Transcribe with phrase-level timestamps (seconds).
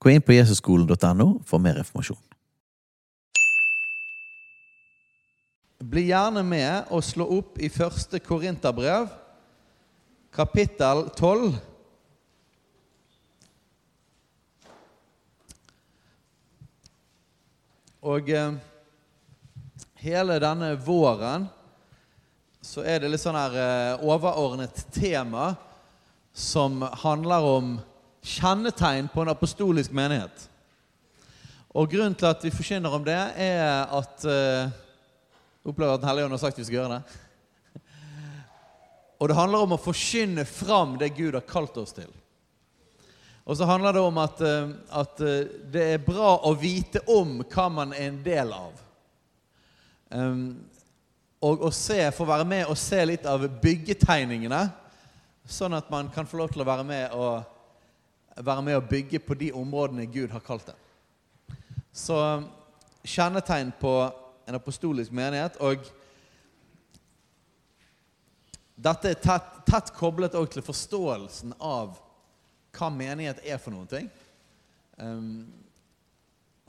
[0.00, 2.16] Gå inn på jesusskolen.no for mer informasjon.
[5.80, 9.10] Bli gjerne med og slå opp i første Korinterbrev,
[10.32, 11.58] kapittel 12.
[18.00, 18.56] Og eh,
[20.00, 21.44] hele denne våren
[22.64, 25.52] så er det litt sånn her eh, overordnet tema
[26.32, 27.72] som handler om
[28.22, 30.46] kjennetegn på en apostolisk menighet.
[31.70, 34.72] Og Grunnen til at vi forkynner om det, er at uh,
[35.64, 37.82] opplever at Den hellige ånd har sagt vi skal gjøre det.
[39.20, 42.08] Og det handler om å forkynne fram det Gud har kalt oss til.
[43.44, 47.38] Og så handler det om at, uh, at uh, det er bra å vite om
[47.44, 48.82] hva man er en del av.
[50.10, 50.44] Um,
[51.40, 54.64] og å se, få være med og se litt av byggetegningene,
[55.48, 57.59] sånn at man kan få lov til å være med og,
[58.44, 60.76] være med å bygge på de områdene Gud har kalt det.
[61.92, 62.16] Så
[63.04, 63.94] kjennetegn på
[64.48, 65.56] en apostolisk menighet.
[65.60, 65.84] Og
[68.80, 71.98] dette er tett, tett koblet til forståelsen av
[72.76, 74.10] hva menighet er for noen ting.
[74.96, 75.48] Um,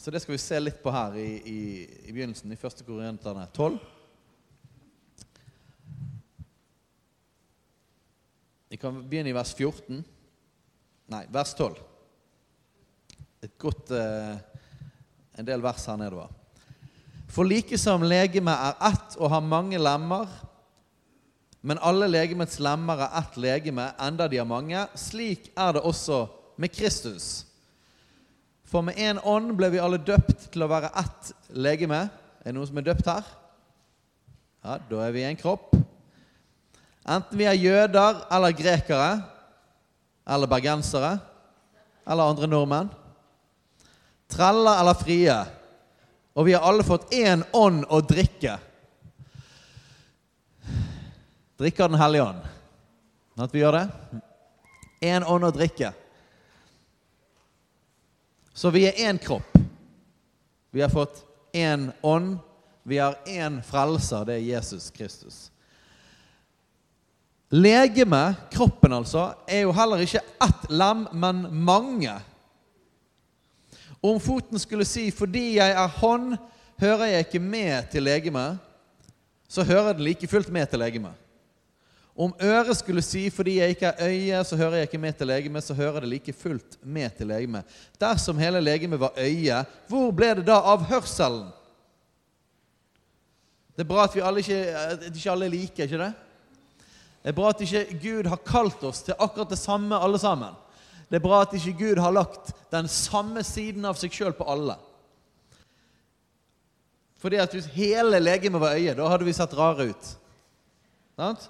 [0.02, 1.60] så det skal vi se litt på her i, i,
[2.10, 2.84] i begynnelsen, i 1.
[2.88, 3.78] Korinterne 12.
[8.72, 10.02] Vi kan begynne i vers 14.
[11.12, 11.76] Nei, vers 12.
[13.44, 14.38] Et godt eh,
[15.40, 16.30] En del vers her nedover.
[17.32, 20.28] For like som legemet er ett og har mange lemmer,
[21.64, 26.26] men alle legemets lemmer er ett legeme, enda de har mange, slik er det også
[26.60, 27.46] med Kristus.
[28.68, 32.06] For med én ånd ble vi alle døpt til å være ett legeme.
[32.42, 33.28] Er det noen som er døpt her?
[34.64, 35.72] Ja, da er vi en kropp.
[37.08, 39.14] Enten vi er jøder eller grekere
[40.26, 41.20] eller bergensere
[42.06, 42.90] eller andre nordmenn.
[44.28, 45.38] Treller eller frie.
[46.34, 48.58] Og vi har alle fått én ånd å drikke.
[51.60, 52.46] Drikker Den hellige ånd.
[53.38, 53.88] At vi gjør det?
[55.02, 55.92] Én ånd å drikke.
[58.54, 59.58] Så vi er én kropp.
[60.72, 61.24] Vi har fått
[61.54, 62.38] én ånd.
[62.84, 64.26] Vi har én frelser.
[64.26, 65.52] Det er Jesus Kristus.
[67.52, 72.14] Legeme, kroppen altså, er jo heller ikke ett lem, men mange.
[74.02, 76.38] Om foten skulle si 'fordi jeg er hånd,
[76.80, 78.58] hører jeg ikke med til legemet',
[79.50, 81.12] så hører den like fullt med til legemet.
[82.16, 85.28] Om øret skulle si 'fordi jeg ikke er øye, så hører jeg ikke med til
[85.28, 87.64] legemet', så hører det like fullt med til legemet.
[88.00, 91.52] Dersom hele legemet var øye, hvor ble det da av hørselen?
[93.76, 94.66] Det er bra at vi alle ikke,
[95.16, 96.14] ikke alle er like, ikke det?
[97.22, 100.56] Det er bra at ikke Gud har kalt oss til akkurat det samme, alle sammen.
[101.10, 104.48] Det er bra at ikke Gud har lagt den samme siden av seg sjøl på
[104.50, 104.78] alle.
[107.22, 110.14] Fordi at hvis hele legemet var øye, da hadde vi sett rare ut.
[111.20, 111.50] Sant?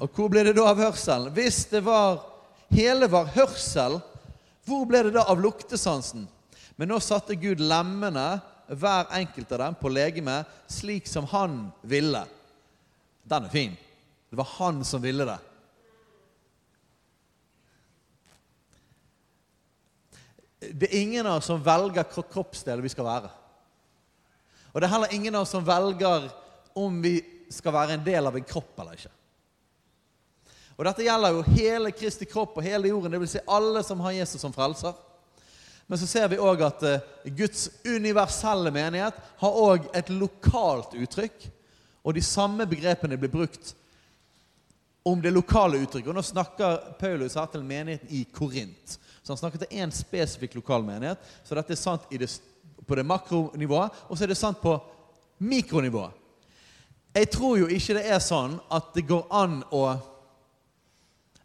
[0.00, 1.28] Og hvor ble det da av hørselen?
[1.36, 2.22] Hvis det var
[2.72, 4.00] hele var hørsel,
[4.64, 6.24] hvor ble det da av luktesansen?
[6.80, 8.40] Men nå satte Gud lemmene,
[8.72, 12.22] hver enkelt av dem, på legemet slik som han ville.
[13.22, 13.76] Den er fin.
[14.30, 15.38] Det var han som ville det.
[20.72, 23.30] Det er ingen av oss som velger hvilken kroppsdel vi skal være.
[24.72, 26.30] Og det er heller ingen av oss som velger
[26.78, 27.16] om vi
[27.52, 29.12] skal være en del av en kropp eller ikke.
[30.78, 33.36] Og Dette gjelder jo hele Kristi kropp og hele jorden, dvs.
[33.36, 34.94] Si alle som har Jesus som frelser.
[35.86, 37.02] Men så ser vi òg at eh,
[37.36, 41.44] Guds universelle menighet har òg et lokalt uttrykk.
[42.02, 43.74] Og de samme begrepene blir brukt
[45.02, 46.10] om det lokale uttrykket.
[46.10, 48.98] Og nå snakker Paulus her til menigheten i Korint.
[49.22, 51.18] Så han snakker til én spesifikk lokal menighet.
[51.44, 52.28] Så dette er sant det,
[52.86, 54.76] på det makronivået, og så er det sant på
[55.38, 56.18] mikronivået.
[57.14, 59.84] Jeg tror jo ikke det er sånn at det går an å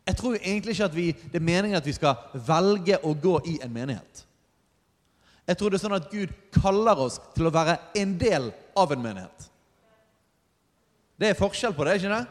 [0.07, 2.15] Jeg tror jo egentlig ikke at vi, det er meningen at vi skal
[2.47, 4.21] velge å gå i en menighet.
[5.47, 8.47] Jeg tror det er sånn at Gud kaller oss til å være en del
[8.79, 9.49] av en menighet.
[11.17, 12.23] Det er forskjell på det, ikke det?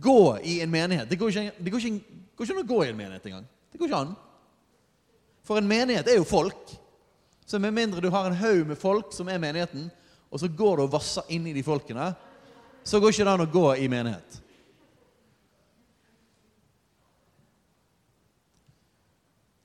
[0.00, 1.08] Gå i en menighet.
[1.10, 3.48] Det går ikke, det går ikke, går ikke an å gå i en menighet engang.
[3.70, 4.12] Det går ikke an.
[5.46, 6.76] For en menighet er jo folk.
[7.46, 9.88] Så med mindre du har en haug med folk som er menigheten,
[10.30, 12.12] og så går du og vasser inn i de folkene,
[12.86, 14.38] så går ikke det an å gå i menighet.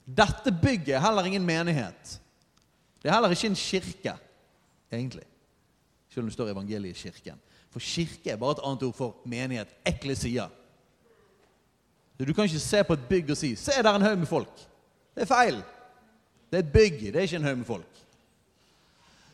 [0.06, 2.18] Dette bygget er heller ingen menighet.
[3.02, 4.14] Det er heller ikke en kirke,
[4.94, 5.26] egentlig.
[6.10, 7.42] Selv om det står evangeliet i kirken.
[7.76, 9.72] For kirke er bare et annet ord for menighet.
[9.84, 10.48] Ekle sider.
[12.16, 14.28] Du kan ikke se på et bygg og si 'Se, der er en haug med
[14.28, 14.68] folk'.
[15.16, 15.56] Det er feil.
[16.52, 17.92] Det er et bygg, det er ikke en haug med folk.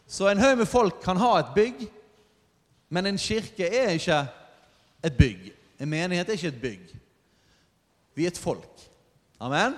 [0.07, 1.91] Så en haug med folk kan ha et bygg,
[2.89, 4.27] men en kirke er ikke
[5.03, 5.53] et bygg.
[5.79, 6.95] En menighet er ikke et bygg.
[8.15, 8.89] Vi er et folk.
[9.39, 9.75] Amen?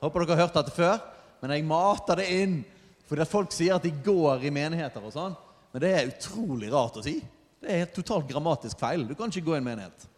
[0.00, 0.98] Håper dere har hørt dette før,
[1.42, 2.64] men jeg mater det inn.
[3.06, 5.34] Fordi at folk sier at de går i menigheter og sånn.
[5.72, 7.22] Men det er utrolig rart å si.
[7.64, 9.06] Det er helt totalt grammatisk feil.
[9.08, 10.08] Du kan ikke gå i en menighet.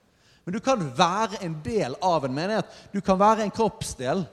[0.45, 2.73] Men du kan være en del av en menighet.
[2.93, 4.25] Du kan være en kroppsdel.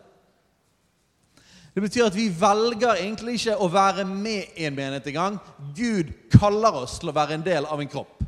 [1.74, 5.40] Det betyr at vi velger egentlig ikke å være med i en menighet engang.
[5.78, 8.22] Gud kaller oss til å være en del av en kropp.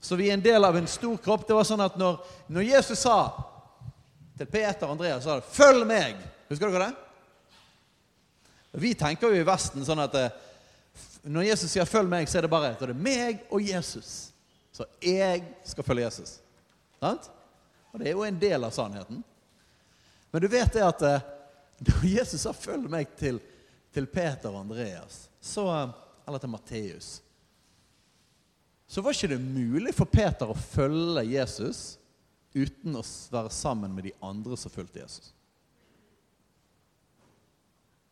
[0.00, 1.46] Så vi er en del av en stor kropp.
[1.46, 3.18] Det var sånn at når, når Jesus sa
[4.38, 6.22] til Peter og Andreas sa det 'Følg meg'.
[6.48, 6.94] Husker dere det?
[8.80, 10.30] Vi tenker jo i Vesten sånn at eh,
[11.22, 14.32] når Jesus sier 'følg meg', så er det bare er det meg og Jesus.
[14.72, 16.38] Så jeg skal følge Jesus.
[17.00, 17.30] Sant?
[17.92, 19.24] Og det er jo en del av sannheten.
[20.30, 21.26] Men du vet det at eh,
[21.88, 23.40] når Jesus sa 'følg meg' til,
[23.92, 25.92] til Peter og Andreas, så, eh,
[26.26, 27.22] eller til Matteus,
[28.86, 31.98] så var ikke det mulig for Peter å følge Jesus
[32.54, 35.34] uten å være sammen med de andre som fulgte Jesus.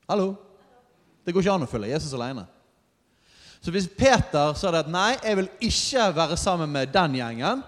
[0.09, 0.37] Hallo?
[1.25, 2.47] Det går ikke an å følge Jesus alene.
[3.61, 7.63] Så hvis Peter sa det at 'nei, jeg vil ikke være sammen med den gjengen',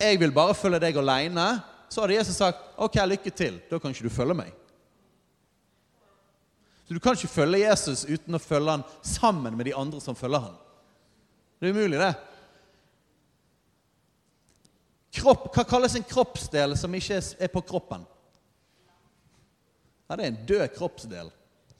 [0.00, 3.90] 'jeg vil bare følge deg alene', så hadde Jesus sagt 'ok, lykke til, da kan
[3.90, 4.52] ikke du følge meg'.
[6.88, 10.14] Så du kan ikke følge Jesus uten å følge han sammen med de andre som
[10.14, 10.56] følger han.
[11.60, 12.14] Det er umulig, det
[15.16, 18.04] kropp, Hva kalles en kroppsdel som ikke er på kroppen?
[20.06, 21.30] Ja, det er en død kroppsdel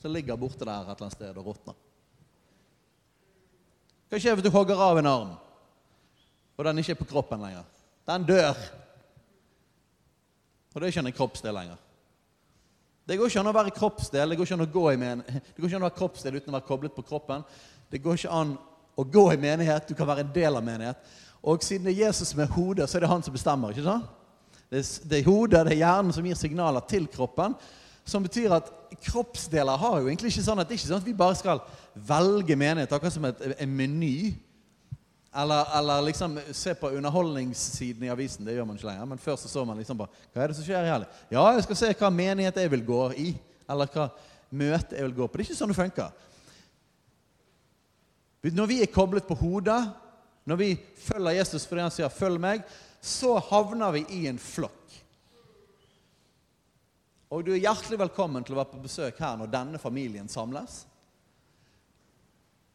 [0.01, 1.77] som ligger borte der et eller annet sted og råtner.
[4.07, 5.33] Hva skjer hvis du hogger av en arm,
[6.57, 7.65] og den ikke er på kroppen lenger?
[8.07, 8.61] Den dør.
[10.75, 11.83] Og det er ikke en kroppsdel lenger.
[13.07, 15.21] Det går ikke an å være kroppsdel, det går ikke an å gå i men
[15.27, 17.45] det går ikke an å være kroppsdel uten å være koblet på kroppen.
[17.91, 18.57] Det går ikke an
[18.99, 19.87] å gå i menighet.
[19.87, 20.99] Du kan være en del av menighet.
[21.47, 23.71] Og siden det er Jesus som er hodet, så er det han som bestemmer.
[23.71, 24.09] ikke sant?
[24.67, 27.55] Det er, det er hodet, det er hjernen som gir signaler til kroppen.
[28.07, 28.71] Som betyr at
[29.07, 31.63] kroppsdeler har jo egentlig ikke sånn at det er ikke sånn at vi bare skal
[31.97, 34.35] velge menighet, akkurat som et, en meny.
[35.37, 38.45] Eller, eller, liksom se på underholdningssiden i avisen.
[38.45, 39.09] Det gjør man ikke lenger.
[39.11, 41.19] Men før så så man liksom bare Hva er det som skjer i helgen?
[41.31, 43.29] Ja, jeg skal se hva menighet jeg vil gå i.
[43.69, 44.09] Eller hva
[44.57, 45.37] møte jeg vil gå på.
[45.37, 46.25] Det er ikke sånn det funker.
[48.47, 49.81] Når vi er koblet på hodet,
[50.47, 50.69] når vi
[51.03, 52.63] følger Jesus fordi han sier 'følg meg',
[53.03, 54.87] så havner vi i en flokk.
[57.31, 60.85] Og du er hjertelig velkommen til å være på besøk her når denne familien samles.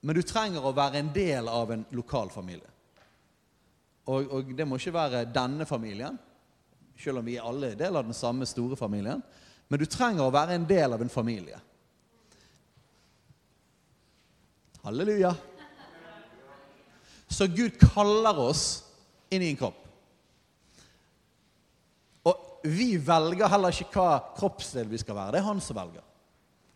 [0.02, 2.70] Men du trenger å være en del av en lokal familie.
[4.10, 6.18] Og, og det må ikke være denne familien,
[6.98, 9.22] selv om vi er alle del av den samme store familien.
[9.70, 11.60] Men du trenger å være en del av en familie.
[14.82, 15.36] Halleluja.
[17.32, 18.66] Så Gud kaller oss
[19.32, 19.78] inn i en kropp.
[22.28, 25.38] Og vi velger heller ikke hva kroppsdel vi skal være.
[25.38, 26.04] Det er han som velger.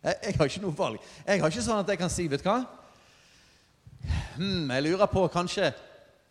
[0.06, 1.12] Jeg, jeg har ikke noe valg.
[1.26, 2.60] Jeg har ikke sånn at jeg kan si Vet du hva?
[4.36, 5.70] Hmm, jeg lurer på kanskje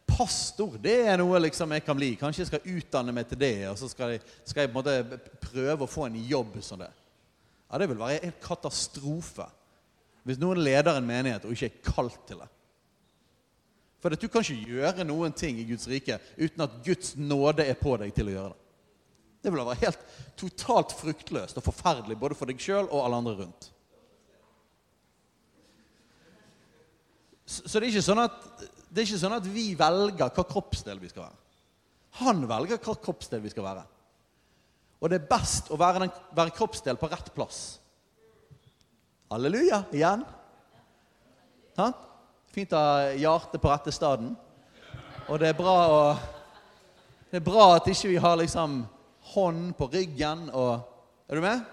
[0.05, 0.77] pastor.
[0.81, 2.13] Det er noe liksom jeg kan bli.
[2.19, 4.81] Kanskje jeg skal utdanne meg til det, og så skal jeg, skal jeg på en
[4.81, 6.91] måte prøve å få en jobb som det.
[7.71, 9.47] Ja, Det vil være en katastrofe
[10.25, 12.47] hvis noen leder en menighet og ikke er kalt til det.
[14.01, 17.77] For du kan ikke gjøre noen ting i Guds rike uten at Guds nåde er
[17.77, 18.61] på deg til å gjøre det.
[19.45, 20.05] Det vil være helt
[20.41, 23.67] totalt fruktløst og forferdelig både for deg sjøl og alle andre rundt.
[27.45, 28.37] Så det er, sånn at,
[28.89, 31.41] det er ikke sånn at vi velger hva kroppsdel vi skal være.
[32.21, 33.83] Han velger hva kroppsdel vi skal være.
[35.03, 37.59] Og det er best å være, den, være kroppsdel på rett plass.
[39.29, 40.23] Halleluja igjen.
[41.77, 41.89] Ha?
[42.55, 44.31] Fint å ha hjertet på rette staden.
[45.27, 46.01] Og det er bra å
[47.25, 48.77] Det er bra at ikke vi har liksom
[49.33, 50.91] hånd på ryggen og
[51.27, 51.63] Er du med?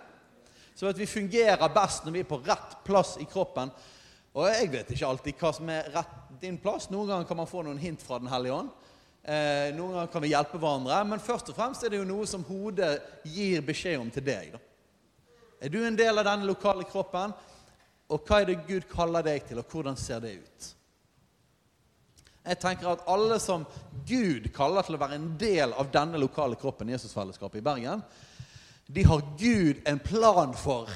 [0.75, 3.69] Så at vi fungerer best når vi er på rett plass i kroppen.
[4.33, 6.89] Og jeg vet ikke alltid hva som er rett din plass.
[6.91, 8.71] Noen ganger kan man få noen hint fra Den hellige ånd.
[9.23, 11.01] Eh, noen ganger kan vi hjelpe hverandre.
[11.11, 12.95] Men først og fremst er det jo noe som hodet
[13.29, 14.55] gir beskjed om til deg.
[14.55, 14.63] da.
[15.63, 17.35] Er du en del av denne lokale kroppen?
[18.13, 20.73] Og hva er det Gud kaller deg til, og hvordan ser det ut?
[22.43, 23.65] Jeg tenker at alle som
[24.09, 28.03] Gud kaller til å være en del av denne lokale kroppen, Jesusfellesskapet i Bergen,
[28.91, 30.91] de har Gud en plan for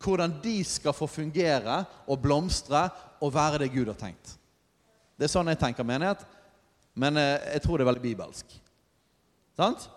[0.00, 2.86] hvordan de skal få fungere og blomstre
[3.20, 4.36] og være det Gud har tenkt.
[5.16, 6.22] Det er sånn jeg tenker menighet,
[6.96, 8.54] men eh, jeg tror det er veldig bibelsk.
[9.56, 9.88] Sant?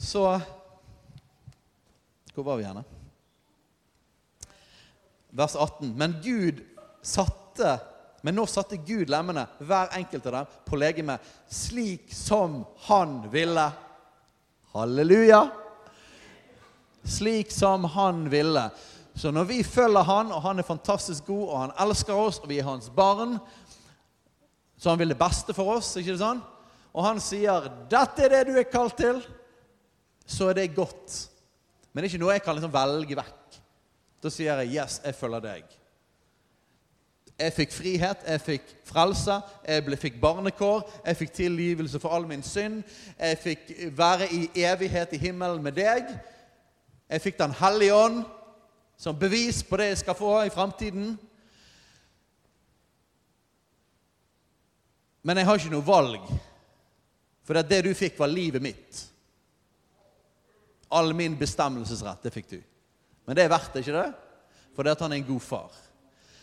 [0.00, 0.24] Så
[2.34, 2.84] Hvor var vi henne?
[5.34, 5.90] Vers 18.
[5.98, 6.60] Men Gud
[7.02, 7.78] satte
[8.22, 13.64] men nå satte Gud lemmene, hver enkelt av dem, på legemet slik som han ville.
[14.74, 15.46] Halleluja!
[17.00, 18.66] Slik som han ville.
[19.20, 22.48] Så når vi følger han, og han er fantastisk god, og han elsker oss, og
[22.48, 23.38] vi er hans barn
[24.80, 26.38] Så han vil det beste for oss, ikke sånn?
[26.96, 29.20] Og han sier 'Dette er det du er kalt til',
[30.26, 31.28] så er det godt.
[31.92, 33.60] Men det er ikke noe jeg kan liksom velge vekk.
[34.22, 35.76] Da sier jeg 'Yes, jeg følger deg'.
[37.38, 42.26] Jeg fikk frihet, jeg fikk frelse, jeg ble, fikk barnekår, jeg fikk tilgivelse for all
[42.26, 42.82] min synd.
[43.18, 46.20] Jeg fikk være i evighet i himmelen med deg.
[47.10, 48.24] Jeg fikk Den hellige ånd
[49.00, 51.14] som bevis på det jeg skal få i framtiden.
[55.24, 56.26] Men jeg har ikke noe valg,
[57.40, 58.98] for det, det du fikk, var livet mitt.
[60.92, 62.58] All min bestemmelsesrett, det fikk du.
[63.24, 64.66] Men det er verdt det, ikke det?
[64.76, 65.78] For det at han er en god far.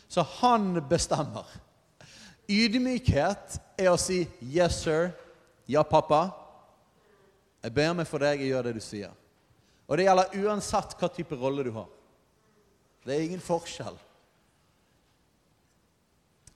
[0.10, 1.46] Så han bestemmer.
[2.50, 5.14] Ydmykhet er å si 'yes, sir',
[5.68, 6.34] 'ja, pappa'.
[7.62, 9.14] Jeg ber meg for deg, jeg gjør det du sier.
[9.88, 11.88] Og det gjelder uansett hva type rolle du har.
[13.08, 13.96] Det er ingen forskjell.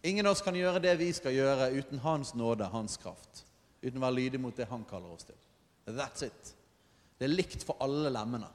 [0.03, 3.45] Ingen av oss kan gjøre det vi skal gjøre, uten Hans nåde, Hans kraft.
[3.81, 5.37] Uten å være lydig mot det Han kaller oss til.
[5.87, 6.51] That's it.
[7.17, 8.49] Det er likt for alle lemmene.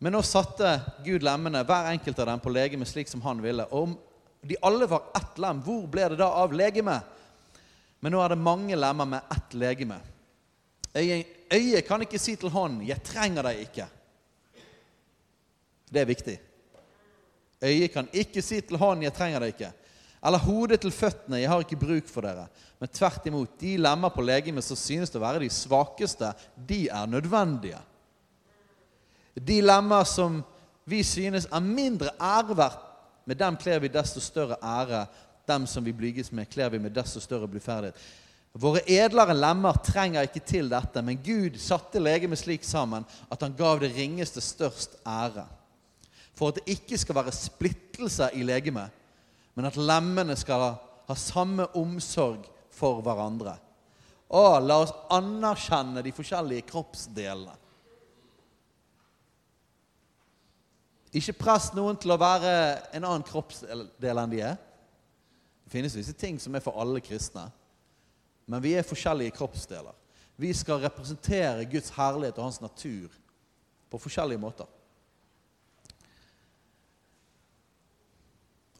[0.00, 3.66] Men nå satte Gud lemmene, hver enkelt av dem, på legeme slik som han ville.
[3.68, 3.96] Og om
[4.46, 7.16] de alle var ett lem, hvor ble det da av legemet?
[8.00, 9.98] Men nå er det mange lemmer med ett legeme.
[10.96, 13.88] Øyet, øye kan ikke si til hånden 'Jeg trenger deg ikke'.
[15.92, 16.38] Det er viktig.
[17.62, 19.72] Øyet kan ikke si til hånden 'Jeg trenger deg ikke'.
[20.24, 22.48] Eller hodet til føttene 'Jeg har ikke bruk for dere'.
[22.80, 26.32] Men tvert imot, de lemmer på legemet som synes å være de svakeste,
[26.68, 27.78] de er nødvendige.
[29.46, 30.44] De lemmer som
[30.84, 32.86] vi synes er mindre æreverdt,
[33.26, 35.06] med dem kler vi desto større ære.
[35.48, 37.94] Dem som vi blyges med, kler vi med desto større bluferdighet.
[38.54, 43.54] Våre edlere lemmer trenger ikke til dette, men Gud satte legemet slik sammen at han
[43.58, 45.46] gav det ringeste størst ære.
[46.40, 48.88] For at det ikke skal være splittelse i legemet,
[49.52, 50.70] men at lemmene skal
[51.04, 53.58] ha samme omsorg for hverandre.
[54.30, 57.58] Å, la oss anerkjenne de forskjellige kroppsdelene.
[61.20, 62.50] Ikke press noen til å være
[62.94, 63.88] en annen kroppsdel
[64.22, 64.58] enn de er.
[65.66, 67.48] Det finnes visse ting som er for alle kristne,
[68.48, 69.92] men vi er forskjellige kroppsdeler.
[70.40, 73.12] Vi skal representere Guds herlighet og hans natur
[73.92, 74.70] på forskjellige måter.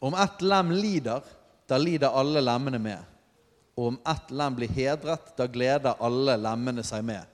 [0.01, 1.23] Om ett lem lider,
[1.69, 3.03] da lider alle lemmene med.
[3.77, 7.25] Og om ett lem blir hedret, da gleder alle lemmene seg med.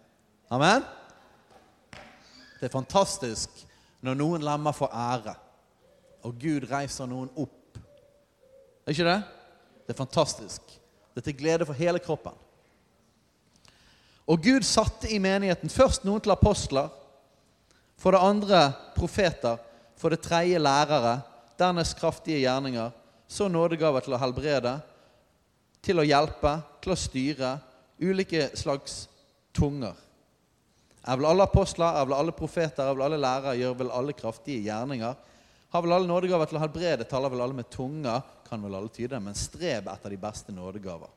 [0.50, 0.82] Amen?
[2.58, 3.62] Det er fantastisk
[4.04, 5.34] når noen lemmer får ære,
[6.26, 7.78] og Gud reiser noen opp.
[8.86, 9.20] Er ikke det?
[9.86, 10.74] Det er fantastisk.
[11.14, 12.34] Det er til glede for hele kroppen.
[14.26, 16.90] Og Gud satte i menigheten først noen til apostler,
[17.96, 18.60] for det andre
[18.96, 19.56] profeter,
[19.96, 21.20] for det tredje lærere,
[21.58, 22.92] dernest kraftige gjerninger,
[23.28, 24.76] så nådegaver til å helbrede,
[25.82, 27.52] til å hjelpe, til å styre,
[28.02, 29.06] ulike slags
[29.56, 29.96] tunger.
[31.06, 34.14] Er vel alle apostler, er vel alle profeter, er vel alle lærere, gjør vel alle
[34.16, 35.14] kraftige gjerninger.
[35.70, 38.90] Har vel alle nådegaver til å helbrede, taler vel alle med tunger, kan vel alle
[38.94, 41.12] tyde, men streb etter de beste nådegaver.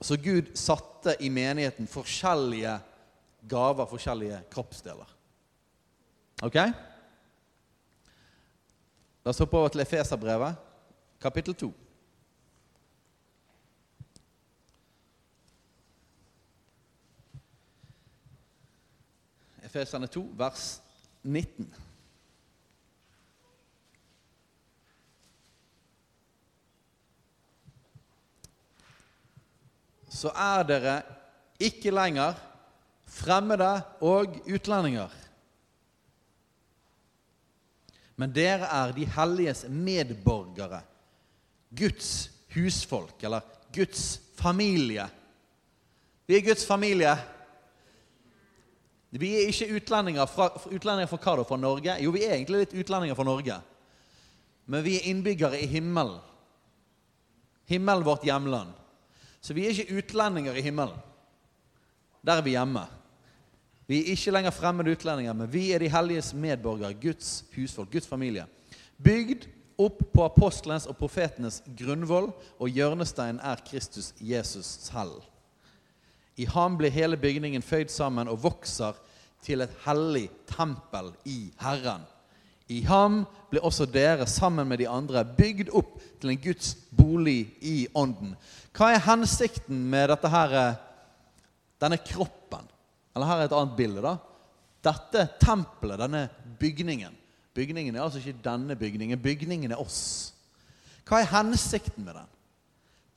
[0.00, 2.74] Så Gud satte i menigheten forskjellige
[3.48, 5.14] gaver, forskjellige kroppsdeler.
[6.44, 6.58] Ok?
[9.26, 10.54] La oss hoppe over til Efeserbrevet,
[11.18, 11.72] kapittel 2.
[19.66, 20.68] Efeserne 2, vers
[21.24, 21.66] 19.
[30.06, 30.96] Så er dere
[31.58, 32.38] ikke lenger
[33.10, 35.25] fremmede og utlendinger.
[38.16, 40.80] Men dere er de helliges medborgere,
[41.76, 43.44] Guds husfolk, eller
[43.74, 45.04] Guds familie.
[46.26, 47.12] Vi er Guds familie.
[49.10, 51.44] Vi er ikke utlendinger fra, utlendinger fra hva da?
[51.48, 51.98] Fra Norge?
[52.02, 53.60] Jo, vi er egentlig litt utlendinger fra Norge.
[54.66, 56.18] Men vi er innbyggere i himmelen.
[57.70, 58.72] Himmelen vårt hjemland.
[59.40, 60.98] Så vi er ikke utlendinger i himmelen.
[62.26, 62.82] Der er vi hjemme.
[63.86, 68.08] Vi er ikke lenger fremmede utlendinger, men vi er de helliges medborgere, Guds husfolk, Guds
[68.08, 68.46] familie.
[69.02, 69.46] Bygd
[69.78, 75.20] opp på apostelens og profetenes grunnvoll, og hjørnesteinen er Kristus Jesus selv.
[76.36, 78.98] I ham blir hele bygningen føyd sammen og vokser
[79.44, 82.04] til et hellig tempel i Herren.
[82.68, 87.52] I ham blir også dere sammen med de andre bygd opp til en Guds bolig
[87.62, 88.34] i ånden.
[88.74, 90.56] Hva er hensikten med dette her,
[91.80, 92.35] denne kroppen?
[93.16, 94.02] Eller her er et annet bilde.
[94.04, 94.18] da.
[94.84, 96.28] Dette tempelet, denne
[96.60, 97.16] bygningen
[97.56, 99.22] Bygningen er altså ikke denne bygningen.
[99.22, 100.34] Bygningen er oss.
[101.08, 102.26] Hva er hensikten med den?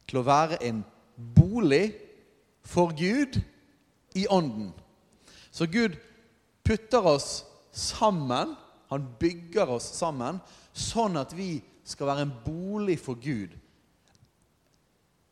[0.08, 0.80] Til å være en
[1.36, 1.92] bolig
[2.64, 3.42] for Gud
[4.16, 4.72] i ånden.
[5.52, 5.98] Så Gud
[6.64, 7.44] putter oss
[7.76, 8.56] sammen.
[8.94, 10.40] Han bygger oss sammen
[10.72, 13.52] sånn at vi skal være en bolig for Gud.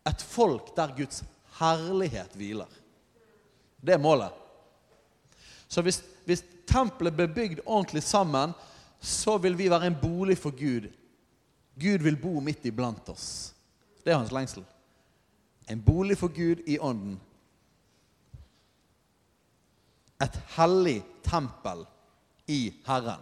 [0.08, 1.24] Et folk der Guds
[1.62, 2.70] herlighet hviler.
[3.80, 4.36] Det er målet.
[5.68, 8.54] Så hvis, hvis tempelet blir bygd ordentlig sammen,
[9.00, 10.90] så vil vi være en bolig for Gud.
[11.78, 13.54] Gud vil bo midt iblant oss.
[14.04, 14.64] Det er hans lengsel.
[15.68, 17.20] En bolig for Gud i ånden
[20.20, 21.86] et hellig tempel
[22.46, 23.22] i Herren.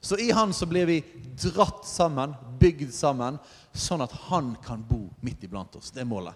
[0.00, 1.04] Så i Han så blir vi
[1.54, 3.38] dratt sammen, bygd sammen,
[3.72, 5.90] sånn at Han kan bo midt iblant oss.
[5.90, 6.34] Det er målet.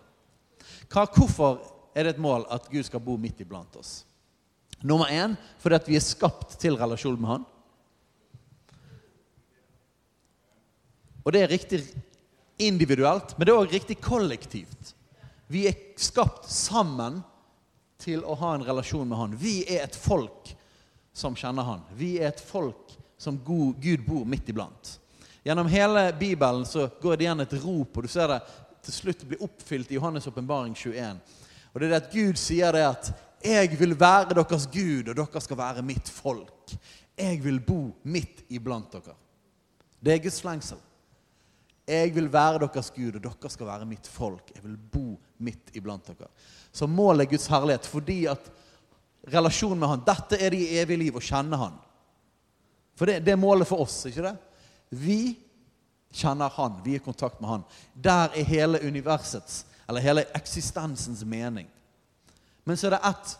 [0.88, 1.58] Hva, hvorfor
[1.94, 4.04] er det et mål at Gud skal bo midt iblant oss?
[4.80, 7.46] Nummer én fordi at vi er skapt til relasjon med Han.
[11.26, 11.82] Og det er riktig
[12.58, 14.94] individuelt, men det er òg riktig kollektivt.
[15.48, 17.20] Vi er skapt sammen
[18.00, 19.36] til å ha en relasjon med Han.
[19.36, 20.54] Vi er et folk
[21.12, 21.84] som kjenner Han.
[21.98, 24.94] Vi er et folk som Gud bor midt iblant.
[25.42, 28.40] Gjennom hele Bibelen så går det igjen et rop, og du ser det
[28.84, 31.18] til slutt blir oppfylt i Johannes' åpenbaring 21.
[31.72, 33.10] Og det er det at Gud sier det at
[33.44, 36.76] 'Jeg vil være deres Gud, og dere skal være mitt folk'.
[37.18, 39.14] Jeg vil bo midt iblant dere.
[40.04, 40.78] Det er Guds lengsel.
[41.88, 44.50] Jeg vil være deres Gud, og dere skal være mitt folk.
[44.54, 46.28] Jeg vil bo midt iblant dere.
[46.72, 48.50] Så målet er Guds herlighet fordi at
[49.32, 51.78] relasjonen med Han Dette er det i evig liv, å kjenne Han.
[52.98, 54.34] For det, det, er målet for oss, ikke det?
[54.90, 55.38] Vi
[56.12, 56.80] kjenner Han.
[56.84, 57.66] Vi er i kontakt med Han.
[57.94, 61.68] Der er hele universets, eller hele eksistensens mening.
[62.68, 63.34] Men så er det ett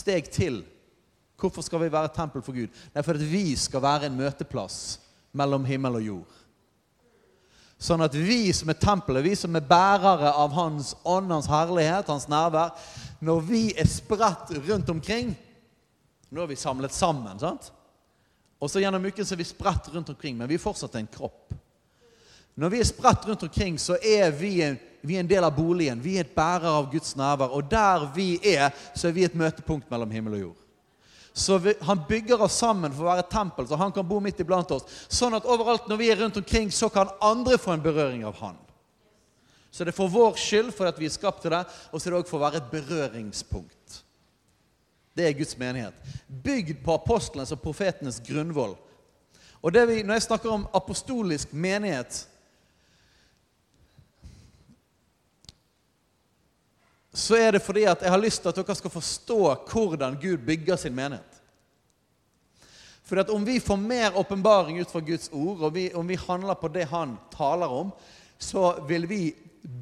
[0.00, 0.60] steg til.
[1.40, 2.68] Hvorfor skal vi være tempel for Gud?
[2.68, 4.98] Det er fordi vi skal være en møteplass
[5.32, 6.38] mellom himmel og jord.
[7.80, 12.10] Sånn at vi som er tempelet, vi som er bærere av Hans ånd, Hans herlighet,
[12.12, 12.74] Hans nærvær
[13.24, 15.32] Når vi er spredt rundt omkring
[16.28, 17.38] Nå er vi samlet sammen.
[17.40, 17.70] sant?
[18.60, 21.08] Og så gjennom uken så er vi spredt rundt omkring, men vi er fortsatt en
[21.10, 21.54] kropp.
[22.54, 25.54] Når vi er spredt rundt omkring, så er vi en, vi er en del av
[25.56, 26.00] boligen.
[26.02, 27.54] Vi er et bærer av Guds nærvær.
[27.56, 30.66] Og der vi er, så er vi et møtepunkt mellom himmel og jord.
[31.32, 34.18] Så vi, han bygger oss sammen for å være et tempel, så han kan bo
[34.20, 34.84] midt iblant oss.
[35.08, 38.36] Sånn at overalt når vi er rundt omkring, så kan andre få en berøring av
[38.42, 38.58] han.
[39.70, 42.08] Så det er for vår skyld, for at vi er skapt til det, og så
[42.08, 44.00] er det òg for å være et berøringspunkt.
[45.14, 45.94] Det er Guds menighet.
[46.26, 48.74] Bygd på apostlenes og profetenes grunnvoll.
[49.62, 52.26] Og vi, Når jeg snakker om apostolisk menighet
[57.20, 60.38] så er det fordi at jeg har lyst til at dere skal forstå hvordan Gud
[60.46, 61.36] bygger sin menighet.
[63.04, 66.16] For at om vi får mer åpenbaring ut fra Guds ord, og vi, om vi
[66.16, 67.90] handler på det Han taler om,
[68.38, 69.34] så vil vi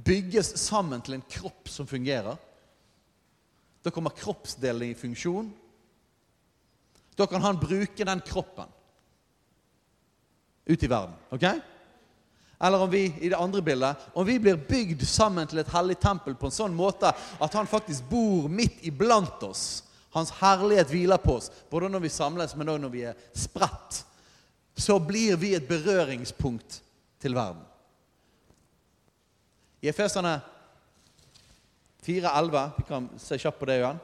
[0.04, 2.38] bygges sammen til en kropp som fungerer.
[3.84, 5.52] Da kommer kroppsdelen i funksjon.
[7.18, 8.72] Da kan han bruke den kroppen
[10.68, 11.14] ut i verden.
[11.30, 11.44] ok?
[12.60, 15.98] Eller om vi i det andre bildet, om vi blir bygd sammen til et hellig
[16.02, 19.84] tempel på en sånn måte at han faktisk bor midt iblant oss.
[20.10, 24.02] Hans herlighet hviler på oss, både når vi samles, men også når vi er spredt.
[24.78, 26.80] Så blir vi et berøringspunkt
[27.22, 27.62] til verden.
[29.82, 30.40] I Efeserne
[32.02, 33.98] 4,11 Vi kan se kjapt på det igjen.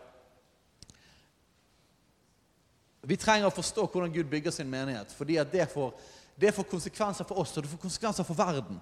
[3.04, 5.92] Vi trenger å forstå hvordan Gud bygger sin menighet, fordi at det får
[6.40, 8.80] det får konsekvenser for oss, og det får konsekvenser for verden.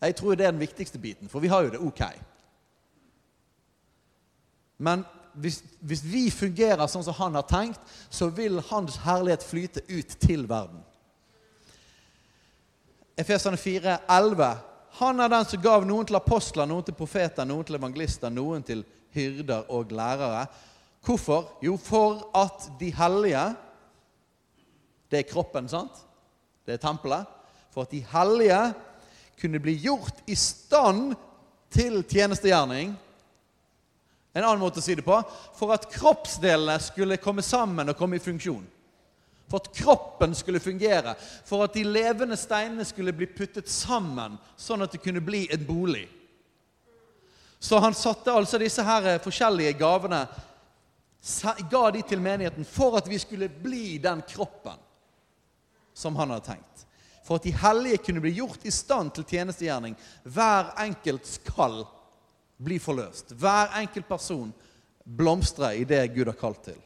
[0.00, 2.02] Jeg tror det er den viktigste biten, for vi har jo det ok.
[4.78, 9.82] Men hvis, hvis vi fungerer sånn som han har tenkt, så vil hans herlighet flyte
[9.88, 10.82] ut til verden.
[13.16, 14.48] Efesene 4, 11.
[15.00, 18.64] Han er den som gav noen til apostler, noen til profeter, noen til evangelister, noen
[18.64, 18.84] til
[19.16, 20.46] hyrder og lærere.
[21.04, 21.48] Hvorfor?
[21.64, 23.44] Jo, for at de hellige
[25.10, 26.02] Det er kroppen, sant?
[26.66, 27.26] Det er tempelet.
[27.74, 28.60] For at de hellige
[29.40, 31.14] kunne bli gjort i stand
[31.72, 32.94] til tjenestegjerning.
[34.36, 35.16] En annen måte å si det på
[35.56, 38.64] for at kroppsdelene skulle komme sammen og komme i funksjon.
[39.46, 41.14] For at kroppen skulle fungere.
[41.46, 45.62] For at de levende steinene skulle bli puttet sammen, sånn at det kunne bli en
[45.68, 46.06] bolig.
[47.62, 50.26] Så han satte altså disse her forskjellige gavene
[51.66, 54.78] Ga de til menigheten for at vi skulle bli den kroppen
[55.96, 56.86] som han hadde tenkt.
[57.24, 59.96] For at de hellige kunne bli gjort i stand til tjenestegjerning.
[60.22, 61.80] Hver enkelt skal
[62.62, 63.32] bli forløst.
[63.32, 64.52] Hver enkelt person
[65.04, 66.78] blomstre i det Gud har kalt til.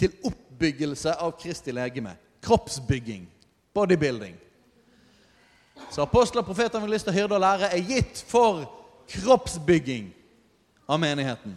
[0.00, 2.16] Til oppbyggelse av Kristi legeme.
[2.42, 3.28] Kroppsbygging.
[3.74, 4.34] Bodybuilding.
[5.90, 8.64] Så apostler, profeter, evangelister, hyrde og lære er gitt for
[9.10, 10.10] kroppsbygging
[10.88, 11.54] av menigheten.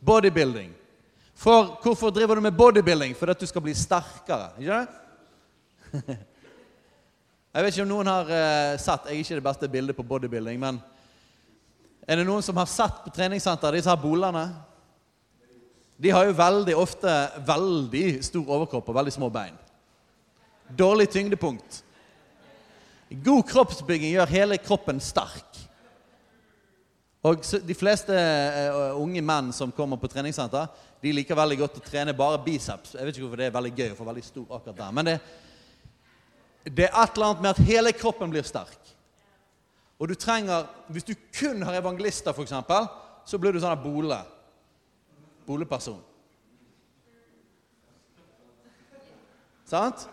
[0.00, 0.72] Bodybuilding.
[1.36, 3.12] For hvorfor driver du med bodybuilding?
[3.16, 4.50] For at du skal bli sterkere.
[4.58, 6.16] Ikke det?
[7.56, 10.04] Jeg vet ikke om noen har uh, sett Jeg er ikke det beste bildet på
[10.04, 10.80] bodybuilding, men
[12.06, 14.42] er det noen som har sett på treningssenter disse her bolene?
[15.96, 17.14] De har jo veldig ofte
[17.48, 19.56] veldig stor overkropp og veldig små bein.
[20.68, 21.80] Dårlig tyngdepunkt.
[23.24, 25.55] God kroppsbygging gjør hele kroppen sterk.
[27.26, 30.68] Og De fleste uh, unge menn som kommer på treningssenter,
[31.02, 32.94] de liker veldig godt å trene bare biceps.
[32.94, 34.92] Jeg vet ikke hvorfor det er veldig gøy å få veldig stor akkurat der.
[34.94, 35.16] Men det,
[36.70, 38.92] det er et eller annet med at hele kroppen blir sterk.
[39.98, 42.52] Og du trenger, Hvis du kun har evangelister, f.eks.,
[43.26, 44.18] så blir du sånn bole.
[45.46, 45.98] Boleperson.
[49.66, 50.06] Sant?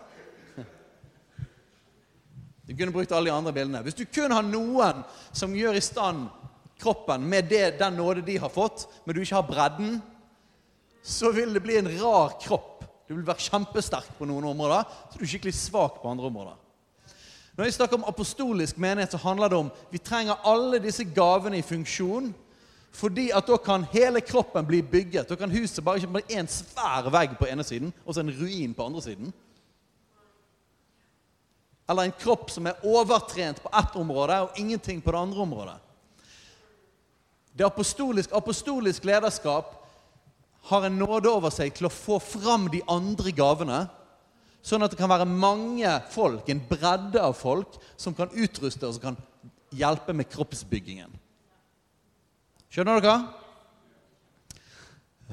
[2.64, 3.82] Du kunne brukt alle de andre bildene.
[3.84, 5.04] Hvis du kun har noen
[5.36, 6.26] som gjør i stand
[6.80, 9.98] kroppen med det, den nåde de har fått, men du ikke har bredden,
[11.04, 15.18] så vil det bli en rar kropp du vil være kjempesterk på noen områder, så
[15.18, 16.56] du er skikkelig svak på andre områder.
[17.54, 21.60] Når jeg snakker om apostolisk menighet, så handler det om vi trenger alle disse gavene
[21.60, 22.32] i funksjon.
[22.94, 25.28] Fordi at da kan hele kroppen bli bygget.
[25.28, 28.34] Da kan huset bare ikke bli en svær vegg på ene siden og så en
[28.34, 29.32] ruin på andre siden.
[31.90, 35.76] Eller en kropp som er overtrent på ett område og ingenting på det andre området.
[37.54, 39.72] Det apostolisk, apostolisk lederskap
[40.70, 43.84] har en nåde over seg til å få fram de andre gavene.
[44.64, 48.96] Sånn at det kan være mange folk, en bredde av folk, som kan utruste og
[48.96, 49.18] som kan
[49.74, 51.12] hjelpe med kroppsbyggingen.
[52.72, 53.18] Skjønner dere?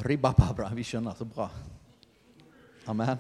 [0.05, 0.69] Ribababra.
[0.75, 1.15] Vi skjønner.
[1.17, 1.47] Så bra.
[2.91, 3.17] Amen.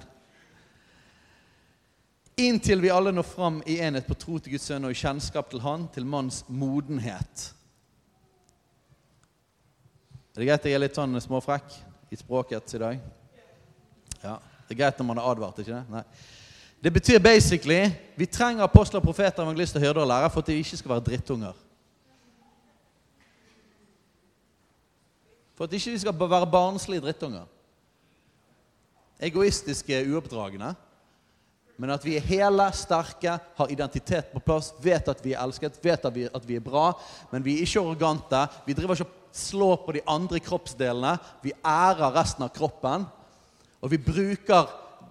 [2.41, 5.49] Inntil vi alle når fram i enhet på tro til Guds sønn og i kjennskap
[5.51, 7.51] til Han, til manns modenhet.
[10.31, 11.91] Er det greit jeg er litt sånn småfrekk?
[12.11, 12.99] i språket i dag?
[14.21, 15.83] Ja, Det er greit når man er advart, ikke det?
[15.91, 16.03] Nei.
[16.83, 20.77] Det betyr basically vi trenger apostler, profeter, evangelister, hyrder og lærere for at de ikke
[20.77, 21.57] skal være drittunger.
[25.55, 27.45] For at de ikke skal være barnslige drittunger.
[29.19, 30.75] Egoistiske, uoppdragne.
[31.77, 35.79] Men at vi er hele, sterke, har identitet på plass, vet at vi er elsket,
[35.83, 36.91] vet at vi, at vi er bra.
[37.31, 38.47] Men vi er ikke arrogante.
[38.65, 41.15] Vi driver ikke slår på de andre kroppsdelene.
[41.43, 43.05] Vi ærer resten av kroppen.
[43.81, 44.69] Og vi bruker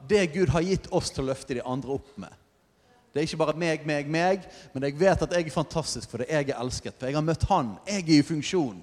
[0.08, 2.32] det Gud har gitt oss til å løfte de andre opp med.
[3.10, 6.28] Det er ikke bare meg, meg, meg, men jeg vet at jeg er fantastisk fordi
[6.30, 6.94] jeg er elsket.
[6.98, 7.72] For jeg har møtt Han.
[7.88, 8.78] Jeg er i funksjon.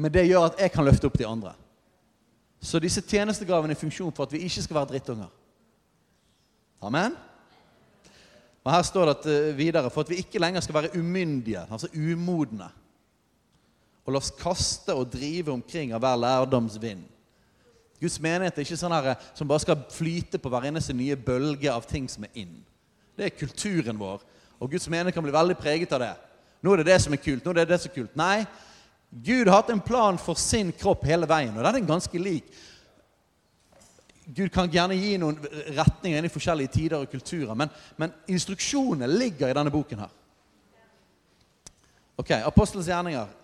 [0.00, 1.52] Men det gjør at jeg kan løfte opp de andre.
[2.60, 5.28] Så disse tjenestegavene er i funksjon for at vi ikke skal være drittunger.
[6.80, 7.16] Amen?
[8.64, 11.88] Og Her står det at, videre for at vi ikke lenger skal være umyndige, altså
[11.96, 12.68] umodne
[14.04, 17.02] og la oss kaste og drive omkring av hver lærdomsvind.
[18.00, 21.68] Guds menighet er ikke sånn her, som bare skal flyte på hver eneste nye bølge
[21.72, 22.56] av ting som er inn.
[23.16, 24.24] Det er kulturen vår,
[24.60, 26.14] og Guds menighet kan bli veldig preget av det.
[26.64, 27.44] Nå er det det som er kult.
[27.44, 28.16] nå er det det som er kult.
[28.16, 28.46] Nei,
[29.10, 32.48] Gud har hatt en plan for sin kropp hele veien, og den er ganske lik.
[34.30, 35.40] Gud kan gjerne gi noen
[35.74, 40.12] retninger inn i forskjellige tider og kulturer, men, men instruksjonene ligger i denne boken her.
[42.20, 43.39] Ok, Apostelens gjerninger